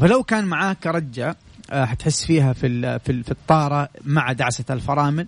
[0.00, 1.36] فلو كان معاك رجة
[1.70, 5.26] آه حتحس فيها في في في الطارة مع دعسة الفرامل.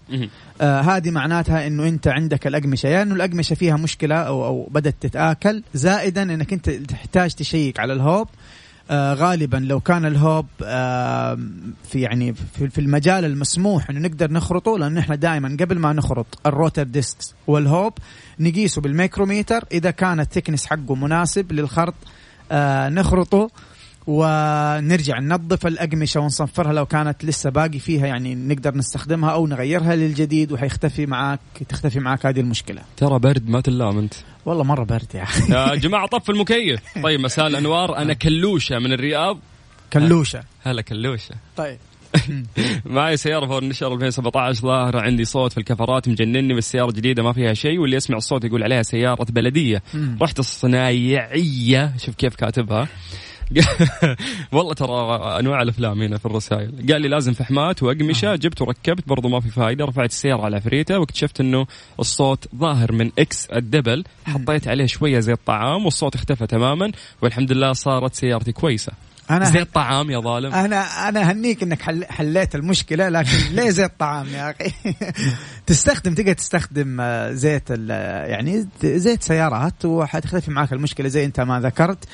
[0.60, 2.86] آه هذه معناتها إنه أنت عندك الأقمشة.
[2.86, 7.92] يا إنه الأقمشة فيها مشكلة أو أو بدأت تتآكل زائدا إنك أنت تحتاج تشيك على
[7.92, 8.28] الهوب.
[8.90, 15.14] آه غالبا لو كان الهوب في يعني في, المجال المسموح إنه نقدر نخرطه لأنه إحنا
[15.14, 17.92] دائما قبل ما نخرط ال rotor discs والهوب
[18.40, 19.64] نقيسه بالميكروميتر.
[19.72, 21.94] إذا كان ال thickness حقه مناسب للخرط
[22.52, 23.50] آه نخرطه.
[24.08, 30.52] ونرجع ننظف الأقمشة ونصفرها لو كانت لسه باقي فيها يعني نقدر نستخدمها أو نغيرها للجديد
[30.52, 32.82] وحيختفي معاك تختفي معاك هذه المشكلة.
[32.96, 34.14] ترى برد ما تلام أنت.
[34.46, 35.52] والله مرة برد يا أخي.
[35.52, 36.80] يا جماعة طف المكيف.
[37.04, 37.96] طيب مساء الأنوار.
[37.96, 39.38] أنا كلوشة من الرياض.
[39.92, 40.42] كلوشة.
[40.62, 41.34] هلا كلوشة.
[41.56, 41.78] طيب.
[42.86, 47.54] معي سيارة فورتشنر 2017 ظاهرة عندي صوت في الكفرات مجنني بس سيارة جديدة ما فيها
[47.54, 47.78] شيء.
[47.78, 49.82] واللي يسمع الصوت يقول عليها سيارة بلدية.
[50.22, 51.94] رحت الصنايعية.
[51.98, 52.88] شوف كيف كاتبها.
[54.52, 56.92] والله ترى أنواع الأفلام هنا في الرسائل.
[56.92, 58.34] قال لي لازم فحمات وأقمشة.
[58.36, 61.66] جبت وركبت برضو ما في فائده رفعت السيارة على عفريتة واكتشفت إنه
[62.00, 64.04] الصوت ظاهر من عكس الدبل.
[64.26, 66.92] حطيت عليه شوية زيت طعام والصوت اختفى تماما
[67.22, 69.07] والحمد لله صارت سيارتي كويسة.
[69.30, 70.54] أنا زيت طعام يا ظالم.
[70.54, 74.72] أنا أنا هنيك إنك حل حليت المشكلة لكن ليه زيت طعام يا أخي؟
[75.66, 77.90] تستخدم تقدر تستخدم آه، زيت ال-
[78.30, 82.04] يعني زيت سيارات وحتختفي معاك المشكلة زي أنت ما ذكرت.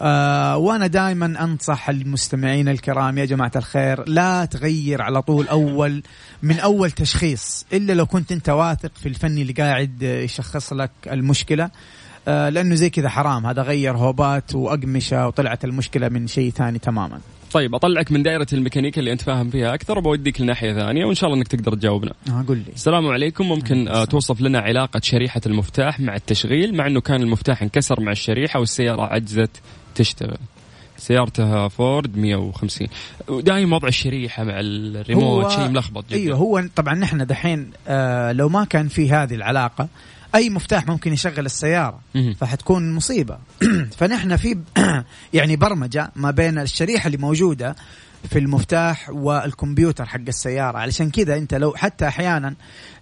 [0.00, 6.02] آه وأنا دائما أنصح المستمعين الكرام يا جماعة الخير لا تغير على طول اول
[6.42, 11.70] من أول تشخيص إلا لو كنت أنت واثق في الفني اللي قاعد يشخص لك المشكلة.
[12.26, 13.46] لأنه زي كذا حرام.
[13.46, 17.20] هذا غير هوبات وأقمشة وطلعت المشكلة من شيء ثاني تماما.
[17.52, 19.98] طيب أطلعك من دائرة الميكانيكا اللي أنت فاهم فيها أكثر.
[19.98, 22.12] وبوديك لناحية ثانية وإن شاء الله إنك تقدر تجاوبنا.
[22.28, 22.72] آه قل لي.
[22.74, 23.48] السلام عليكم.
[23.48, 28.12] ممكن آه توصف لنا علاقة شريحة المفتاح مع التشغيل مع إنه كان المفتاح انكسر مع
[28.12, 29.50] الشريحة والسيارة عجزت
[29.94, 30.38] تشتغل.
[30.96, 32.88] سيارتها فورد 150
[33.28, 36.16] ودايم وضع الشريحة مع الريموت شيء ملخبط جدا.
[36.16, 39.88] أيوه هو طبعا نحن دحين آه لو ما كان في هذه العلاقة
[40.34, 42.00] أي مفتاح ممكن يشغل السيارة.
[42.34, 43.38] فحتكون مصيبة
[43.98, 44.58] فنحن في
[45.34, 47.76] يعني برمجة ما بين الشريحة اللي موجودة
[48.30, 52.54] في المفتاح والكمبيوتر حق السيارة علشان كذا أنت لو حتى أحيانا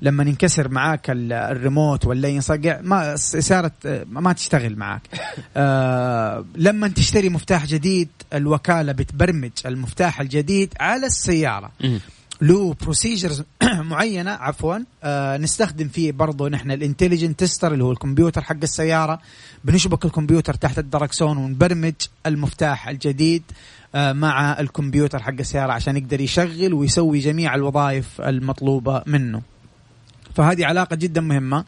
[0.02, 5.02] لما ينكسر معاك ال- الريموت ولا ينصقع ما السياره آه، ما تشتغل معاك
[5.56, 11.70] آه لما تشتري مفتاح جديد الوكالة بتبرمج المفتاح الجديد على السيارة.
[12.42, 13.42] له procedures
[13.90, 19.20] معينة عفوا آه نستخدم فيه برضه نحن ال intelligent tester اللي هو الكمبيوتر حق السيارة.
[19.64, 21.94] بنشبك الكمبيوتر تحت الدركسون ونبرمج
[22.26, 23.42] المفتاح الجديد
[23.94, 29.42] آه مع الكمبيوتر حق السيارة عشان يقدر يشغل ويسوي جميع الوظائف المطلوبة منه.
[30.34, 31.64] فهذه علاقة جدا مهمة.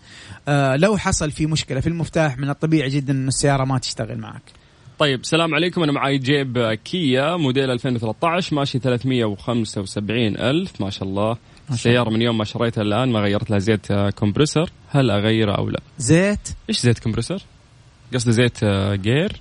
[0.48, 4.63] آه لو حصل في مشكلة في المفتاح من الطبيعي جدا أن السيارة ما تشتغل معك.
[4.98, 5.82] طيب السلام عليكم.
[5.82, 10.80] أنا معي جيب كيا موديل 2013 ماشي 375 ألف.
[10.80, 11.36] ما شاء الله.
[11.70, 15.80] السيارة من يوم ما شريتها الآن ما غيرت لها زيت compressor هل أغيره أو لا؟
[15.98, 17.42] زيت؟ إيش زيت compressor؟
[18.14, 19.40] قصدي زيت آه، جير.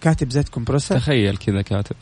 [0.00, 1.96] كاتب زيت compressor تخيل كذا كاتب.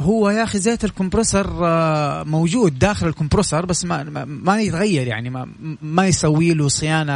[0.00, 5.06] هو يا أخي زيت ال compressor آه، موجود داخل ال compressor بس ما ما- يتغير
[5.06, 5.48] يعني ما
[5.82, 7.14] ما يسوي له صيانة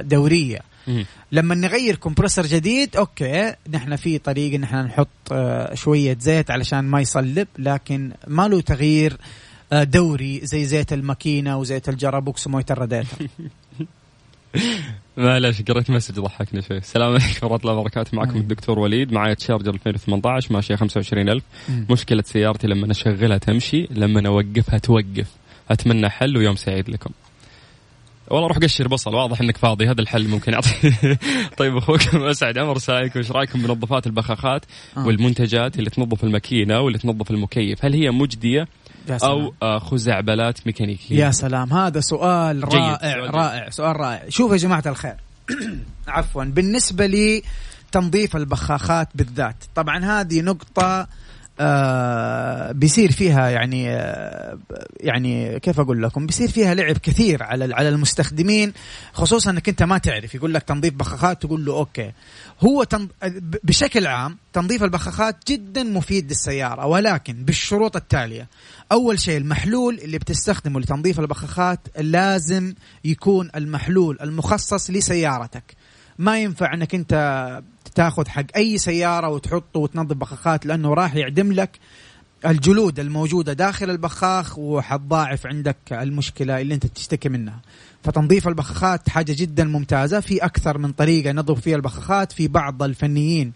[0.00, 0.60] دورية.
[1.32, 6.84] لما نغير compressor جديد okay نحن في طريقه إن إحنا نحط آه، شوية زيت علشان
[6.84, 9.16] ما يصلب لكن ما له تغيير
[9.72, 13.16] آه، دوري زي زيت الماكينة وزيت ال gearbox وموية الراديتر.
[15.16, 16.78] معلش قريت message ضحكني شوي.
[16.78, 18.16] السلام عليكم ورحمة الله وبركاته.
[18.16, 19.12] معكم الدكتور وليد.
[19.12, 21.86] معي تشارجر 2018 ماشيه 25000 مم.
[21.90, 25.30] مشكلة سيارتي لما أشغلها تمشي لما أوقفها توقف.
[25.70, 27.10] أتمنى حل ويوم سعيد لكم.
[28.30, 30.92] والله روح قشر بصل واضح إنك فاضي هذا الحل ممكن يعطي
[31.58, 34.64] طيب اخوكم اسعد عمر سايك وش رأيكم بمنظفات البخاخات
[34.96, 35.06] آه.
[35.06, 38.68] والمنتجات اللي تنظف الماكينة واللي تنظف المكيف هل هي مجدية
[39.08, 39.32] يا سلام.
[39.32, 43.30] أو آه، خزعبلات ميكانيكية يا سلام هذا سؤال جيد، رائع جيد.
[43.34, 45.16] رائع سؤال رائع شوف يا جماعة الخير
[46.08, 47.42] عفوا بالنسبة لي
[47.92, 51.06] تنظيف البخاخات بالذات طبعا هذه نقطة
[51.60, 54.58] آه بيصير فيها يعني آه
[55.00, 58.72] يعني كيف أقول لكم؟ بيصير فيها لعب كثير على على المستخدمين
[59.12, 60.34] خصوصا إنك أنت ما تعرف.
[60.34, 62.12] يقول لك تنظيف بخاخات تقول له أوكي.
[62.60, 63.08] هو تن...
[63.64, 68.46] بشكل عام تنظيف البخاخات جدا مفيد للسيارة ولكن بالشروط التالية.
[68.92, 75.64] أول شيء المحلول اللي بتستخدمه لتنظيف البخاخات لازم يكون المحلول المخصص لسيارتك.
[76.18, 77.12] ما ينفع إنك أنت
[77.96, 81.70] تاخذ حق أي سيارة وتحطه وتنظف بخاخات لأنه راح يعدم لك
[82.46, 87.60] الجلود الموجودة داخل البخاخ وحتضاعف عندك المشكلة اللي أنت تشتكي منها.
[88.04, 90.20] فتنظيف البخاخات حاجة جدا ممتازة.
[90.20, 92.32] في أكثر من طريقة نظف فيها البخاخات.
[92.32, 93.52] في بعض الفنيين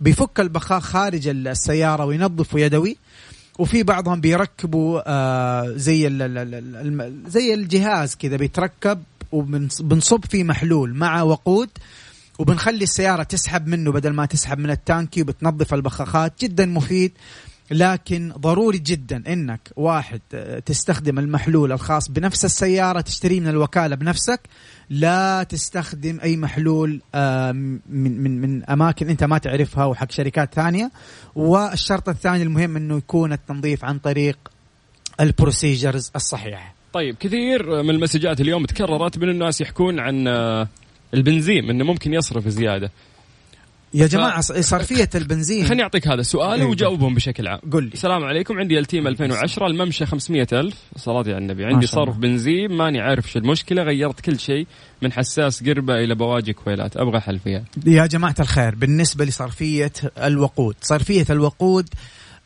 [0.00, 2.96] بيفك البخاخ خارج السيارة وينظفه يدوي
[3.58, 6.08] وفي بعضهم بيركبوا آه زي
[7.26, 11.68] زي الجهاز كذا بيتركب وبنصب فيه محلول مع وقود
[12.38, 16.32] وبنخلي السيارة تسحب منه بدل ما تسحب من التانكي وبتنظف البخاخات.
[16.40, 17.12] جدا مفيد
[17.70, 24.40] لكن ضروري جدا إنك واحد آه، تستخدم المحلول الخاص بنفس السيارة تشتريه من الوكالة بنفسك.
[24.90, 27.82] لا تستخدم أي محلول آه، من
[28.22, 30.90] من من أماكن أنت ما تعرفها وحق شركات ثانية.
[31.34, 34.38] والشرط الثاني المهم إنه يكون التنظيف عن طريق
[35.20, 36.74] ال procedures الصحيحة.
[36.92, 40.68] طيب كثير من ال messages اليوم تكررت من الناس يحكون عن آه،
[41.14, 42.90] البنزين إنه ممكن يصرف زيادة.
[43.94, 45.66] يا جماعة صرفية البنزين.
[45.66, 46.66] خليني أعطيك هذا السؤال إيه.
[46.66, 47.60] وجاوبهم بشكل عام.
[47.72, 47.90] قل لي.
[47.92, 48.58] السلام عليكم.
[48.58, 50.74] عندي التيما 2010 الممشى 500 ألف.
[50.96, 51.86] صلاة على النبي عندي.
[51.86, 54.66] صرف بنزين ماني عارف شو المشكلة غيرت كل شيء
[55.02, 60.76] من حساس كربة إلى بواجي كويلات أبغى حل فيها يا جماعة الخير بالنسبة لصرفية الوقود
[60.80, 61.88] صرفية الوقود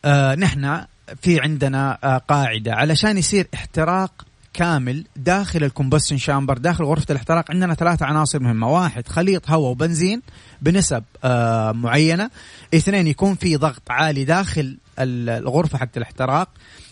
[0.04, 0.84] آه نحن
[1.22, 4.27] في عندنا آه قاعدة علشان يصير احتراق
[4.62, 8.68] كامل داخل ال combustion chamber داخل غرفة الاحتراق عندنا ثلاثة عناصر مهمة.
[8.72, 10.22] واحد خليط هواء وبنزين
[10.62, 12.30] بنسب آه معينة.
[12.74, 16.48] اثنين يكون في ضغط عالي داخل ال- الغرفة حقت الاحتراق.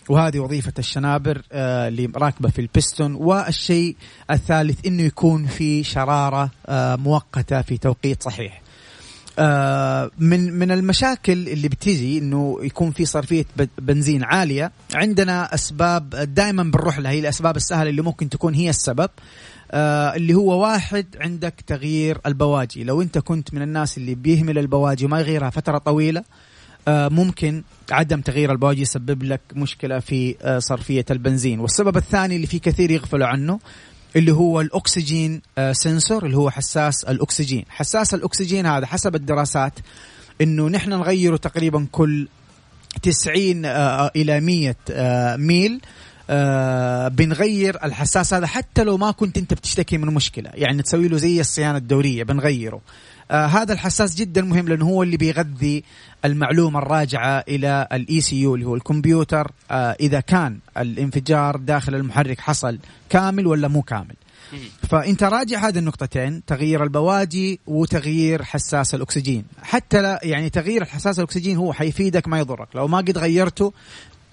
[0.09, 3.15] وهذه وظيفة الشنابر آه، اللي راكبة في البستون.
[3.15, 3.95] والشيء
[4.31, 8.61] الثالث إنه يكون في شرارة آه، مؤقتة في توقيت صحيح.
[9.39, 13.45] آه، من من المشاكل اللي بتيجي إنه يكون في صرفية
[13.77, 14.71] بنزين عالية.
[14.95, 19.09] عندنا أسباب دائما بنروح لها هي الأسباب السهلة اللي ممكن تكون هي السبب
[19.71, 22.83] آه اللي هو واحد عندك تغيير البواجي.
[22.83, 26.23] لو أنت كنت من الناس اللي بيهمل البواجي وما يغيرها فترة طويلة
[26.87, 31.59] آه ممكن عدم تغيير البواجي يسبب لك مشكلة في آه صرفية البنزين.
[31.59, 33.59] والسبب الثاني اللي في كثير يغفلوا عنه
[34.17, 37.65] اللي هو الأكسجين آه، سنسور اللي هو حساس الأكسجين.
[37.69, 39.73] حساس الأكسجين هذا حسب الدراسات
[40.41, 42.27] إنه نحن نغيره تقريبا كل
[43.03, 45.81] 90 آه، إلى 100 آه، ميل
[46.29, 50.49] آه بنغير الحساس هذا حتى لو ما كنت أنت بتشتكي من مشكلة.
[50.53, 52.81] يعني تسوي له زي الصيانة الدورية بنغيره.
[53.31, 55.83] آه هذا الحساس جدا مهم لأنه هو اللي بيغذي
[56.25, 62.79] المعلومة الراجعة إلى ال ECU اللي هو الكمبيوتر آه إذا كان الانفجار داخل المحرك حصل
[63.09, 64.15] كامل ولا مو كامل.
[64.89, 69.45] فأنت راجع هذه النقطتين تغيير البواجي وتغيير حساس الأكسجين.
[69.61, 72.67] حتى لا يعني تغيير حساس الأكسجين هو حيفيدك ما يضرك.
[72.75, 73.73] لو ما قد غيرته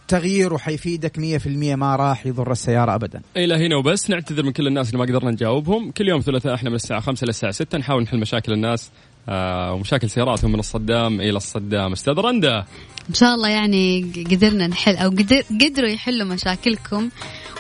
[0.09, 1.47] تغييره حيفيدك 100%
[1.77, 3.21] ما راح يضر السيارة أبدا.
[3.37, 4.11] إلى هنا وبس.
[4.11, 5.91] نعتذر من كل الناس اللي ما قدرنا نجاوبهم.
[5.91, 8.91] كل يوم ثلاثاء إحنا من الساعة 5 للساعة 6 نحاول نحل مشاكل الناس
[9.29, 11.93] آه ومشاكل سياراتهم من الصدام إلى الصدام.
[11.93, 12.65] أستاذ رندا.
[13.09, 17.09] إن شاء الله يعني قدرنا نحل أو قدر قدروا يحلوا مشاكلكم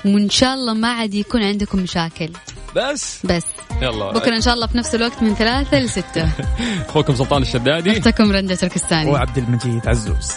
[0.05, 2.31] وإن شاء الله ما عاد يكون عندكم مشاكل.
[2.77, 3.45] بس؟ بس.
[3.83, 4.13] يلا.
[4.13, 6.31] بكرة إن شاء الله في نفس الوقت من ثلاثة لستة
[6.89, 7.99] أخوكم سلطان الشدادي.
[7.99, 9.11] أختكم رندة تركستاني.
[9.11, 10.33] وعبد المجيد عزوز.